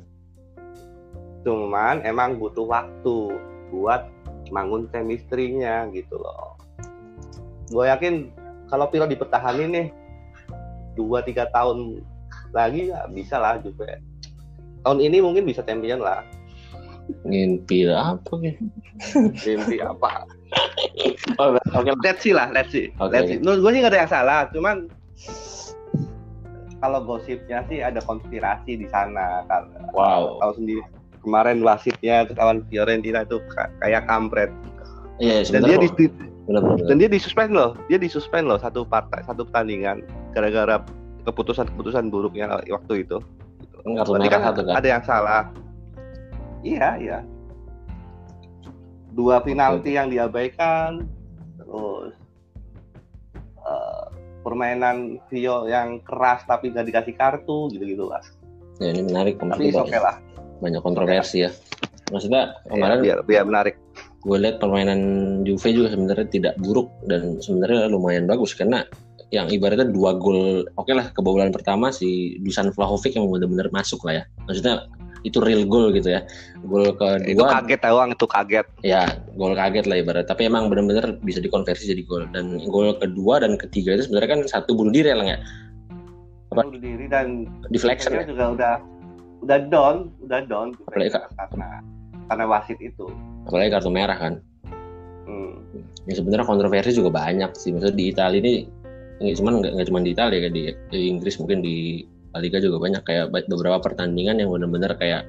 [1.45, 3.17] Cuman emang butuh waktu
[3.71, 4.07] buat
[4.49, 6.57] bangun chemistry-nya gitu loh.
[7.69, 8.33] Gue yakin
[8.67, 9.87] kalau Pirlo dipertahanin nih
[10.99, 12.03] dua tiga tahun
[12.51, 13.87] lagi ya bisa lah Juve.
[14.83, 16.19] Tahun ini mungkin bisa champion lah.
[17.23, 18.63] Ngimpi apa gitu?
[19.47, 20.27] Mimpi apa?
[21.39, 22.91] Oh, Oke, Let's see lah, let's see.
[22.99, 23.39] Oke, Let's see.
[23.39, 24.75] Menurut gue sih nggak ada yang salah, cuman
[26.79, 29.67] kalau gosipnya sih ada konspirasi di sana kan.
[29.91, 30.39] Wow.
[30.39, 30.83] Tahu sendiri
[31.19, 34.51] kemarin wasitnya terus lawan Fiorentina itu ka- kayak kampret.
[35.19, 35.79] Iya, Dan dia sebenarnya
[36.49, 36.87] di, benar-benar.
[36.89, 40.01] dan dia disuspend loh dia disuspend loh satu partai satu pertandingan
[40.33, 40.81] gara-gara
[41.29, 43.21] keputusan-keputusan buruknya waktu itu.
[43.85, 44.73] Kartu merah kan satu kan.
[44.81, 45.43] ada yang salah.
[46.65, 47.19] Iya iya.
[49.13, 51.05] Dua penalti yang diabaikan
[51.59, 52.13] terus
[53.61, 54.05] eh,
[54.41, 58.23] permainan Vio yang keras tapi nggak dikasih kartu gitu-gitu lah
[58.79, 60.15] Ya, ini menarik tapi banyak, oke lah.
[60.63, 61.51] banyak kontroversi ya.
[62.15, 63.75] Maksudnya Ya, kemarin biar biar menarik
[64.19, 64.99] gue lihat permainan
[65.47, 68.83] Juve juga sebenarnya tidak buruk dan sebenarnya lumayan bagus karena
[69.29, 74.21] yang ibaratnya dua gol oke lah kebobolan pertama si Dusan Vlahovic yang benar-benar masuk lah
[74.21, 74.23] ya.
[74.49, 74.89] Maksudnya
[75.21, 76.25] itu real goal gitu ya.
[76.65, 78.65] Gol itu kedua kaget doang itu kaget.
[78.81, 79.03] Ya
[79.37, 82.25] gol kaget lah ibarat tapi emang benar-benar bisa dikonversi jadi gol.
[82.33, 85.39] Dan gol kedua dan ketiga itu sebenarnya kan satu bunuh diri lah ya?
[86.49, 86.65] Apa?
[86.65, 88.25] bunuh diri dan deflection ya?
[88.25, 88.73] juga udah
[89.45, 90.73] udah down udah down.
[90.89, 91.85] Karena
[92.29, 93.05] karena wasit itu
[93.49, 94.33] apalagi kartu merah kan.
[95.25, 95.57] Hmm.
[96.05, 97.73] ya sebenarnya kontroversi juga banyak sih.
[97.73, 98.53] Maksudnya di Italia ini
[99.19, 100.61] nggak cuman nggak cuma di Italia kayak di,
[100.93, 102.05] di Inggris mungkin di
[102.37, 103.01] Liga juga banyak.
[103.09, 105.25] Kayak beberapa pertandingan yang benar-benar kayak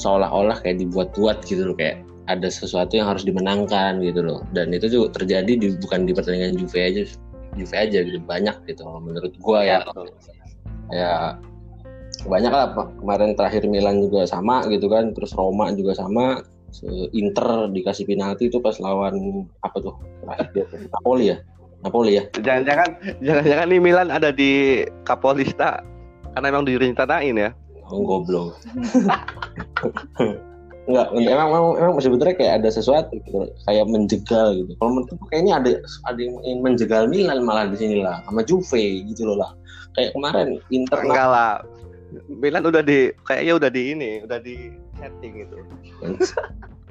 [0.00, 1.76] seolah-olah kayak dibuat-buat gitu loh.
[1.76, 4.40] Kayak ada sesuatu yang harus dimenangkan gitu loh.
[4.56, 7.02] Dan itu juga terjadi di, bukan di pertandingan Juve aja
[7.52, 8.16] Juve aja gitu.
[8.24, 9.78] Banyak gitu menurut gua ya.
[10.88, 11.36] Ya
[12.24, 12.72] banyak lah.
[12.96, 15.12] Kemarin terakhir Milan juga sama gitu kan.
[15.12, 16.40] Terus Roma juga sama
[17.16, 21.36] Inter dikasih penalti itu pas lawan apa tuh terakhir Napoli ya
[21.80, 22.88] Napoli ya Jangan-jangan
[23.24, 25.80] jangan-jangan nih Milan ada di Kapolista
[26.36, 27.50] karena emang direncanain ya.
[27.88, 28.54] oh, goblok
[30.88, 34.72] Enggak, emang, emang, emang sebenarnya kayak ada sesuatu gitu, kayak menjegal gitu.
[34.80, 35.70] Kalau menurut kayak ini ada
[36.08, 39.52] ada yang ingin menjegal Milan malah di sini lah, sama Juve gitu loh lah.
[39.92, 41.52] Kayak kemarin Inter Enggak lah.
[42.32, 44.56] Milan udah di kayaknya udah di ini, udah di
[44.98, 45.58] setting itu.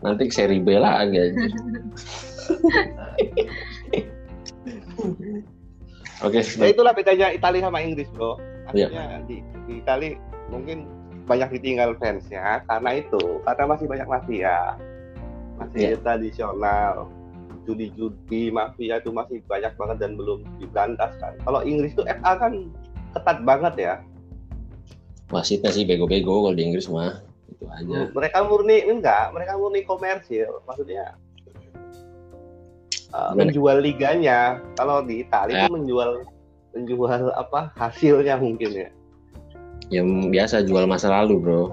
[0.01, 1.37] nanti seri B lagi aja.
[6.25, 8.41] Oke, Ya itulah bedanya Italia sama Inggris, Bro.
[8.73, 8.89] Iya.
[8.89, 9.37] Artinya di,
[9.69, 10.17] di Italia
[10.49, 10.89] mungkin
[11.27, 14.57] banyak ditinggal fansnya karena itu, karena masih banyak mafia.
[15.61, 15.97] Masih Iya.
[16.01, 17.11] tradisional.
[17.67, 21.35] Judi-judi mafia itu masih banyak banget dan belum diberantas kan.
[21.43, 22.53] Kalau Inggris tuh FA kan
[23.13, 23.95] ketat banget ya.
[25.27, 27.19] wasitnya sih bego-bego kalau di Inggris mah
[27.57, 27.97] itu aja.
[28.13, 30.61] Mereka murni enggak, mereka murni komersil.
[30.69, 31.17] Maksudnya
[33.11, 34.61] uh, menjual liganya.
[34.77, 35.65] Kalau di Italia Ya.
[35.65, 36.21] itu menjual
[36.77, 38.89] menjual apa hasilnya mungkin ya.
[39.89, 41.63] Yang biasa jual masa lalu, Bro.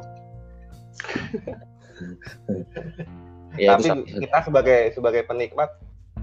[3.60, 5.68] ya Tapi itu kita sebagai sebagai penikmat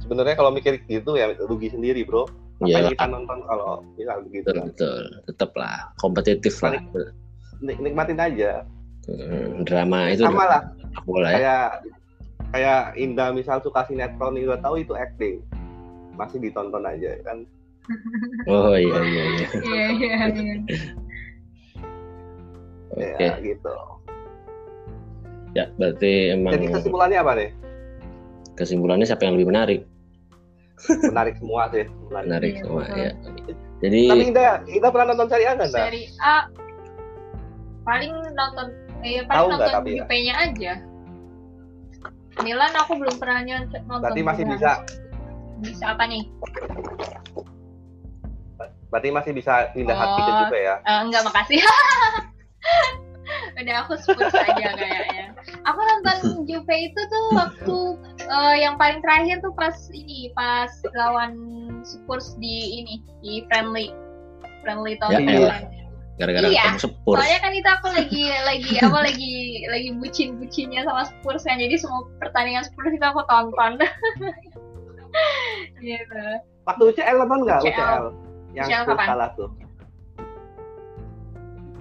[0.01, 2.25] sebenarnya kalau mikir gitu ya rugi sendiri, Bro.
[2.61, 5.01] Apa Iya, kita nonton kalau misal begitu betul, betul.
[5.33, 6.77] Tetap lah kompetitif lah.
[7.61, 8.65] Nik- nikmatin aja
[9.65, 10.61] Drama itu sama lah
[11.03, 11.37] bola ya.
[11.37, 11.65] kayak
[12.51, 15.41] kayak Indah misal suka sinetron udah tahu itu acting
[16.13, 17.41] masih ditonton aja kan
[18.45, 19.47] Oh iya iya iya.
[19.65, 20.55] Iya iya iya.
[22.91, 23.23] Oke.
[23.23, 23.75] ya gitu
[25.51, 27.49] Ya, berarti emang jadi kesimpulannya apa nih
[28.55, 29.81] kesimpulannya siapa yang lebih menarik?
[31.11, 32.25] menarik semua sih menarik.
[32.27, 32.97] Menarik Iya, semua betul.
[32.97, 33.11] ya.
[33.81, 35.69] Jadi tapi Indah Indah pernah nonton seri A nggak?
[35.71, 36.35] Seri A
[37.81, 38.67] paling nonton
[39.01, 39.97] eh Tahu paling nonton tapi ya?
[40.03, 40.73] Jupe-nya aja.
[42.41, 44.01] Milan aku belum pernah nonton.
[44.01, 44.55] berarti masih juga.
[44.55, 44.71] bisa
[45.61, 46.23] Bisa apa nih?
[48.91, 50.37] berarti masih bisa pindah hati ke Oh.
[50.43, 51.63] Juve ya Eh, enggak makasih.
[53.55, 55.31] Udah aku Spurs aja kayaknya.
[55.63, 57.77] Aku nonton Juve itu tuh waktu
[58.19, 61.31] eh, yang paling terakhir tuh pas ini pas lawan
[61.87, 63.95] Spurs di ini di friendly
[64.61, 65.55] friendly tahun Ya.
[66.21, 66.61] Gara-gara Iya.
[66.61, 67.17] ketemu Spurs.
[67.17, 69.33] Soalnya kan itu aku lagi lagi apa lagi
[69.65, 71.57] lagi bucin-bucinnya sama Spurs kan.
[71.57, 73.81] Jadi semua pertandingan Spurs itu aku tonton.
[75.81, 76.21] gitu.
[76.63, 77.73] waktu UCL nonton nggak UCL.
[77.73, 78.05] UCL
[78.53, 79.07] yang UCL Spurs kapan?
[79.09, 79.49] kalah tuh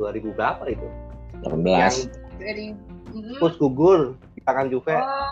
[0.00, 0.86] 2000 berapa itu
[1.44, 2.08] 18.
[2.40, 2.66] Dari
[3.12, 5.30] mm, Spurs gugur di tangan Juve oh,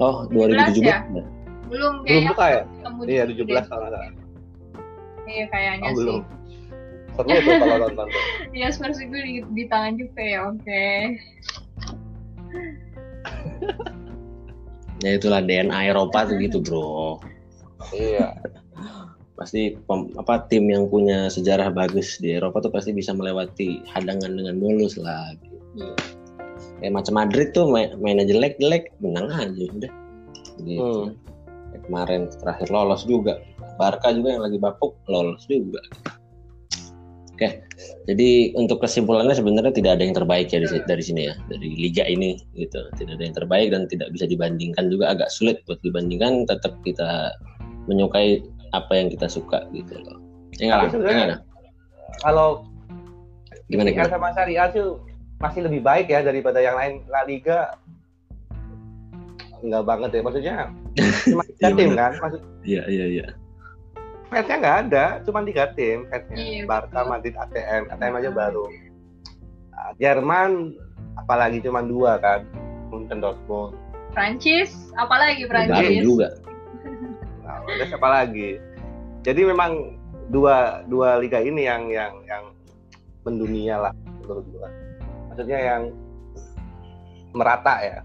[0.00, 0.80] Oh, 2017.
[0.80, 1.02] ya?
[1.12, 1.26] belum
[1.70, 2.62] belum kayaknya buka ya
[3.06, 4.12] iya Juve 17 kalau nggak salah
[5.30, 5.98] Iya kayaknya oh sih.
[6.02, 6.20] belum
[7.24, 8.22] seru tuh kalau nonton tuh
[8.58, 10.86] Iya Spurs itu di, di tangan Juve ya, oke.
[15.00, 17.20] Ya itulah DNA Eropa tuh gitu, Bro.
[17.96, 18.36] iya
[19.40, 24.36] Pasti pem- apa tim yang punya sejarah bagus di Eropa tuh pasti bisa melewati hadangan
[24.36, 25.32] dengan mulus lah.
[25.40, 25.56] Gitu.
[25.80, 25.94] Iya.
[26.80, 29.92] Kayak macam Madrid tuh main, mainnya jelek-jelek, menang aja udah.
[30.60, 31.00] Gitu.
[31.08, 31.16] Hmm.
[31.88, 33.40] Kemarin terakhir lolos juga.
[33.80, 35.80] Barca juga yang lagi bapuk lolos juga.
[37.40, 37.64] Oke,
[38.04, 42.04] jadi untuk kesimpulannya sebenarnya tidak ada yang terbaik ya dari, dari sini ya, dari liga
[42.04, 42.84] ini gitu.
[43.00, 46.44] Tidak ada yang terbaik dan tidak bisa dibandingkan juga agak sulit buat dibandingkan.
[46.44, 47.32] Tetap kita
[47.88, 48.44] menyukai
[48.76, 50.20] apa yang kita suka gitu loh.
[50.60, 51.40] Ya nggak Tapi lah, ya sebenarnya- nggak lah.
[52.20, 52.48] kalau
[53.72, 54.12] Gimana, gimana?
[54.12, 55.00] sama Serie A tuh
[55.40, 57.72] masih lebih baik ya daripada yang lain La Liga
[59.60, 60.54] enggak banget ya maksudnya
[61.32, 63.26] cuma tiga Iya, tim kan maksud Iya iya iya.
[64.30, 67.02] Fansnya nggak ada cuma tiga tim fansnya Iya, Barca.
[67.02, 68.64] Madrid ATM ATM aja baru.
[69.74, 70.50] Nah, Jerman
[71.18, 72.46] apalagi cuma dua kan
[72.94, 73.74] Munchen Dortmund
[74.10, 76.02] Prancis, apalagi Baru Prancis?
[76.02, 76.28] juga.
[77.46, 78.58] nah, ada siapa lagi?
[79.22, 79.94] Jadi memang
[80.34, 82.44] dua dua liga ini yang yang yang
[83.22, 84.68] mendunia lah menurut gua.
[85.30, 85.82] Maksudnya yang
[87.30, 87.98] merata ya.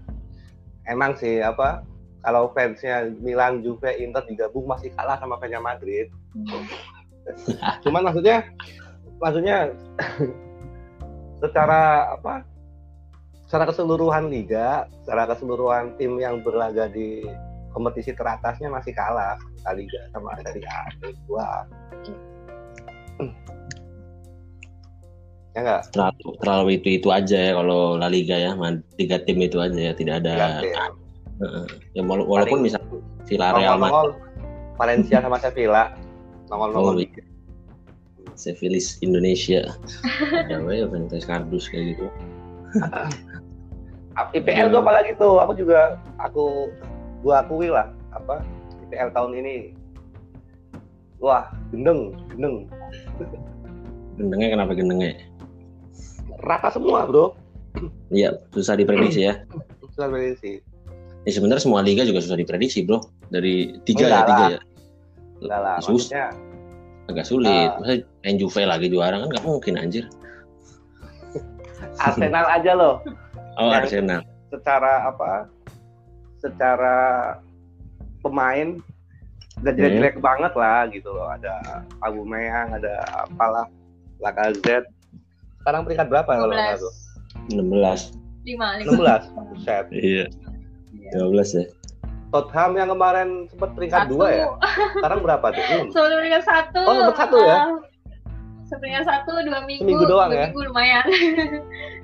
[0.86, 1.82] Emang sih apa
[2.26, 6.10] kalau fansnya Milan, Juve, Inter digabung masih kalah sama fansnya Madrid.
[7.86, 8.42] Cuman maksudnya,
[9.22, 9.70] maksudnya
[11.42, 12.42] secara apa?
[13.46, 17.22] Secara keseluruhan liga, secara keseluruhan tim yang berlaga di
[17.70, 20.90] kompetisi teratasnya masih kalah La Liga sama Serie A
[21.30, 21.62] gua.
[25.54, 25.82] Ya enggak?
[25.94, 28.50] Terlalu terlalu itu itu aja ya kalau La Liga ya,
[28.98, 30.58] tiga tim itu aja ya, tidak ada.
[30.66, 31.05] Heeh.
[31.92, 32.80] Ya wala- walaupun Paling- misal
[33.28, 34.16] Villarreal Madrid,
[34.76, 35.92] Valencia sama Sevilla
[36.46, 37.22] Oh, nongol-nongol iya.
[38.36, 39.64] Sevilis Indonesia,
[40.50, 42.06] ya Ventus Kardus kayak gitu.
[44.32, 46.72] IPL tuh apalagi tuh aku juga aku
[47.20, 48.40] gua akui lah apa
[48.88, 49.54] IPL tahun ini
[51.20, 52.64] wah gendeng gendeng
[54.16, 55.12] Gendengnya kenapa gendengnya?
[56.40, 57.36] rata semua bro
[58.08, 59.44] Iya, susah diprediksi ya.
[59.84, 60.08] susah
[60.40, 60.64] sih
[61.26, 63.02] Ya sebenarnya semua liga juga susah diprediksi, Bro.
[63.26, 64.48] Dari tiga ya, Enggak tiga lah.
[64.48, 64.60] ya.
[65.36, 65.90] enggak lah Susah.
[65.92, 66.26] maksudnya
[67.06, 67.68] Agak sulit.
[67.68, 67.78] Ah.
[67.78, 70.04] Masa main Juve lagi juara kan nggak mungkin anjir.
[72.00, 72.94] Arsenal aja loh
[73.56, 74.20] Oh, Yang- Arsenal.
[74.46, 75.48] secara apa
[76.36, 76.96] secara
[78.20, 78.78] pemain
[79.56, 83.64] udah jelek-jelek banget lah gitu loh ada Aubameyang ada apalah
[84.18, 84.86] Lacazette
[85.58, 86.84] sekarang peringkat berapa kalau nggak 12.
[86.84, 86.94] tuh
[87.48, 88.12] 16.
[88.46, 89.84] 5, 16 Buset.
[89.90, 90.24] Iya.
[91.12, 91.64] 12 ya.
[92.26, 94.44] Tottenham yang kemarin sempat peringkat dua ya
[94.98, 95.88] sekarang berapa tuh Hmm.
[95.94, 96.80] Sebelum peringkat satu.
[96.82, 97.56] Oh, sempat satu ya?
[97.56, 97.68] ah,
[98.66, 99.82] Seperingkat satu dua minggu.
[99.86, 100.46] Seminggu doang dua ya?
[100.50, 101.04] Minggu lumayan.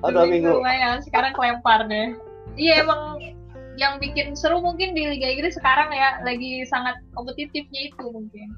[0.01, 0.97] oh dua minggu lumayan.
[1.03, 2.15] Sekarang kelempar deh.
[2.55, 3.19] Iya emang
[3.75, 8.49] yang bikin seru mungkin di Liga Inggris sekarang ya lagi sangat kompetitifnya itu mungkin.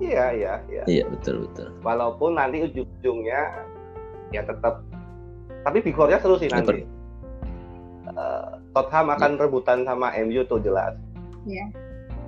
[0.00, 1.68] iya iya iya Iya, betul betul.
[1.84, 3.68] walaupun nanti ujung-ujungnya
[4.30, 4.80] ya tetap
[5.60, 6.88] tapi bigornya seru sih nanti
[8.10, 10.94] Eh, Tottenham akan rebutan sama MU tuh jelas.
[11.44, 11.66] Iya.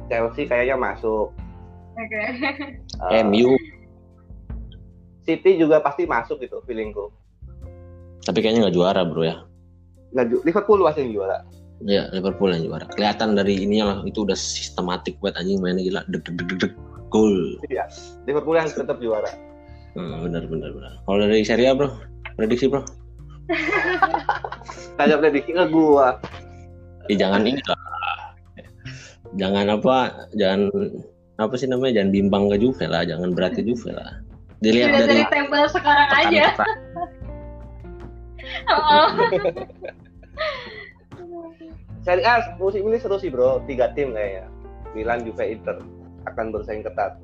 [0.06, 1.34] Chelsea kayaknya masuk.
[1.92, 2.22] Oke.
[3.10, 3.52] Eh, MU
[5.20, 7.10] City juga pasti masuk gitu feelingku.
[8.22, 9.42] tapi kayaknya nggak juara bro ya.
[10.12, 11.42] Nggak ju- Liverpool pasti yang juara.
[11.82, 12.86] ya Liverpool yang juara.
[12.88, 16.00] Kelihatan dari ininya lah itu udah sistematik buat anjing mainnya gila.
[16.06, 16.72] Deg deg deg deg
[17.10, 17.90] gol Iya.
[18.22, 19.26] Liverpool yang tetap juara.
[19.92, 20.92] hmm, benar benar benar.
[21.02, 21.90] Kalau dari Serie A bro?
[22.38, 22.86] Prediksi bro
[24.98, 26.20] Tanya prediksi ke gua.
[27.10, 27.80] Eh, jangan ini lah
[29.36, 30.68] jangan apa jangan
[31.40, 34.20] apa sih namanya jangan bimbang ke Juve lah jangan berat ke Juve lah
[34.60, 36.44] dilihat Sudah dari dari tabel sekarang aja.
[38.68, 39.08] Oh.
[42.04, 44.44] Serie A musim ini seru sih bro, tiga tim kayaknya.
[44.92, 45.80] Milan, Juve, Inter
[46.28, 47.16] akan bersaing ketat.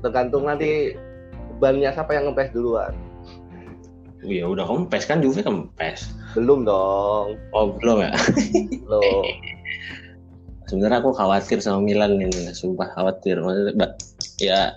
[0.00, 0.96] Tergantung nanti
[1.60, 2.96] bannya siapa yang ngepes duluan.
[4.26, 8.12] Ya udah kempes kan Juve kempes Belum dong, oh belum ya?
[8.84, 9.24] Belum.
[10.68, 13.40] sebenarnya aku khawatir sama Milan ini sumpah khawatir.
[13.40, 13.96] Maksudnya
[14.36, 14.76] ya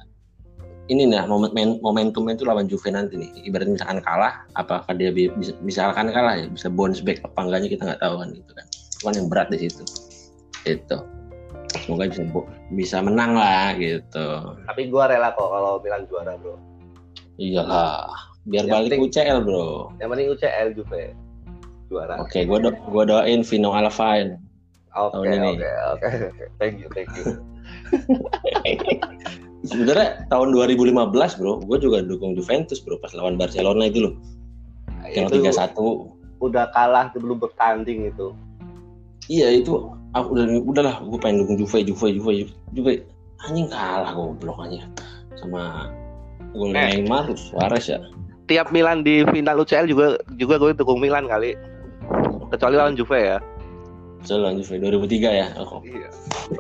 [0.88, 3.28] ini momen momentumnya itu lawan Juve nanti nih.
[3.44, 7.70] Ibaratnya misalkan kalah apakah dia bi- bisa misalkan kalah ya bisa bounce back apa enggaknya
[7.76, 8.66] kita nggak tahu kan gitu kan.
[9.02, 9.84] Cuman yang berat di situ.
[10.64, 10.98] Itu
[11.84, 12.24] semoga bisa
[12.72, 14.26] bisa menang lah gitu.
[14.64, 16.56] Tapi gua rela kok kalau Milan juara bro.
[17.40, 21.04] iyalah biar Yang balik penting- UCL bro Yang penting UCL Juve
[21.86, 22.16] juara.
[22.20, 24.38] oke gua do gua doain Vino Alvain
[24.92, 26.10] Oke oke oke.
[26.60, 27.38] Thank you thank you.
[29.62, 30.96] sebenarnya tahun 2015
[31.36, 34.14] bro gue juga dukung Juventus bro pas lawan Barcelona itu loh
[35.06, 35.78] yang Itu 3-1
[36.40, 38.32] udah kalah sebelum bertanding itu.
[39.28, 39.76] Iya itu
[40.12, 42.32] aku udah udahlah gue pengen dukung Juve Juve Juve
[42.72, 42.94] Juve
[43.42, 44.88] anjing kalah goblok aja
[45.36, 45.92] sama
[46.52, 47.04] gol Eh.
[47.04, 48.00] Neymar Suarez ya
[48.50, 51.54] Tiap Milan di final UCL juga juga gue dukung Milan kali.
[52.50, 53.38] Kecuali lawan Juve ya.
[54.20, 56.10] Jalan Juve 2003 ya Oh, Iya.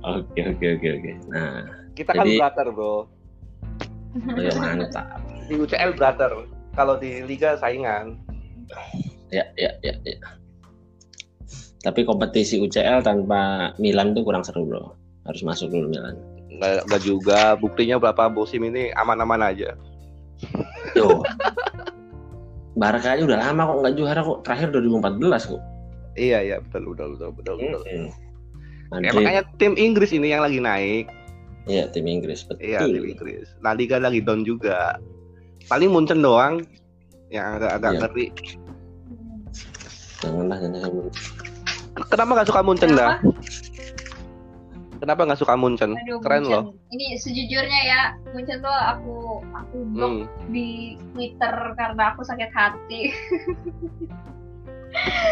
[0.00, 1.60] oke oke oke oke nah
[1.92, 2.94] Kita kan Jadi- brother bro.
[2.96, 3.04] oh
[4.40, 6.32] ya mantap Di UCL brother.
[6.72, 8.16] Kalau di Liga saingan.
[9.28, 10.16] ya ya ya ya
[11.78, 14.92] tapi kompetisi UCL tanpa Milan tuh kurang seru bro
[15.24, 16.16] harus masuk dulu Milan
[16.58, 17.40] Nggak, nggak juga.
[17.56, 19.78] Buktinya berapa musim ini aman-aman aja.
[20.94, 21.22] Tuh.
[22.78, 24.38] Barca aja udah lama kok nggak juara kok.
[24.46, 25.62] Terakhir 2014 kok.
[26.18, 27.54] Iya iya betul betul betul betul.
[27.58, 27.82] betul.
[27.86, 28.10] Ya,
[28.90, 31.06] Madrid, makanya tim Inggris ini yang lagi naik.
[31.68, 32.64] iya tim Inggris betul.
[32.64, 33.46] Iya tim Inggris.
[33.62, 34.96] La Liga lagi down juga.
[35.68, 36.64] Paling Munchen doang
[37.28, 38.00] yang agak agak Iya.
[38.02, 38.26] ngeri.
[40.18, 40.90] Janganlah jangan
[42.08, 43.20] Kenapa nggak suka Munchen dah?
[44.98, 45.22] Kenapa?
[45.22, 45.94] Nggak suka Munchen?
[45.94, 46.54] Aduh, Keren Munchen.
[46.58, 46.64] loh.
[46.88, 49.16] Ini sejujurnya ya, Munchen tuh aku
[49.48, 50.24] aku blok Hmm.
[50.48, 50.68] di
[51.12, 53.00] Twitter karena aku sakit hati.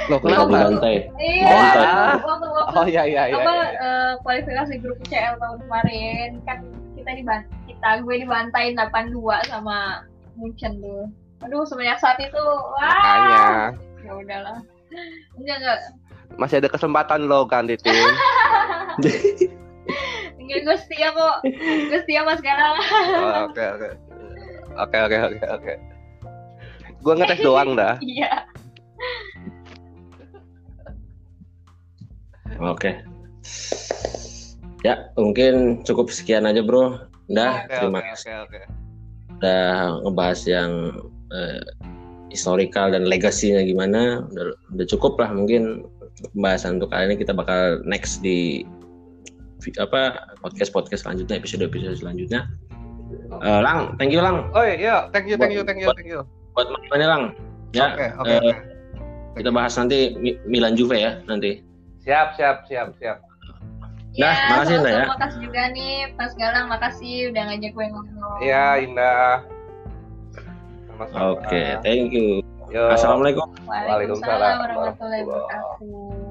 [0.07, 0.97] Loh Kenapa dibantai?
[1.17, 1.81] Iya, Oh, waktu
[2.23, 3.37] waktu, waktu Oh iya iya iya.
[3.37, 3.69] apa iya.
[3.81, 6.59] eh, kualifikasi grup UCL tahun kemarin kan
[6.95, 9.17] kita diban kita gue dibantai 8-2
[9.49, 10.05] sama
[10.37, 11.09] Munchen tuh.
[11.43, 13.41] Aduh, semenjak saat itu wah Makanya
[13.99, 14.59] ya udahlah.
[15.35, 15.79] Enggak enggak
[16.35, 17.95] masih ada kesempatan lo ganti tim.
[20.37, 21.37] enggak gue setia kok.
[21.91, 22.75] Gue setia mas sekarang.
[23.23, 23.91] Oh, Oke oke.
[24.77, 25.73] Oke oke oke oke.
[27.01, 27.95] Gue ngetes doang dah.
[28.05, 28.33] Iya.
[32.63, 33.05] Oke.
[34.85, 37.01] Ya, mungkin cukup sekian aja, Bro.
[37.27, 38.61] Udah, Oke terima kasih oke oke.
[39.43, 39.67] udah
[40.07, 40.73] ngebahas yang
[41.35, 41.63] eh,
[42.31, 44.23] historical dan legasinya gimana.
[44.31, 45.85] Udah, udah cukup lah mungkin
[46.33, 48.65] pembahasan untuk kali ini kita bakal next di
[49.83, 52.47] apa podcast podcast selanjutnya episode episode selanjutnya.
[53.43, 56.23] Eh, Lang, thank you Lang Oh iya, thank you thank you thank you thank you.
[56.55, 57.23] buat mainnya Lang.
[57.75, 58.53] Ya, Oke oke eh, oke.
[59.37, 61.61] kita bahas nanti Mi- Milan Juve ya nanti.
[62.07, 63.19] Siap siap siap siap.
[64.17, 65.05] Dah, Iya, makasih, Indah, ya.
[65.13, 68.35] Makasih juga nih, Mas Galang, makasih udah ngajak gue ngobrol.
[68.41, 69.45] Iya Indah.
[70.89, 71.37] Sama-sama.
[71.37, 72.41] Oke, thank you.
[72.67, 72.83] Yo.
[72.91, 73.47] Assalamualaikum.
[73.63, 76.26] Waalaikumsalam warahmatullahi wabarakatuh.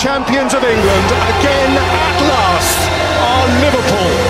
[0.00, 2.88] champions of England again at last
[3.20, 4.29] are Liverpool.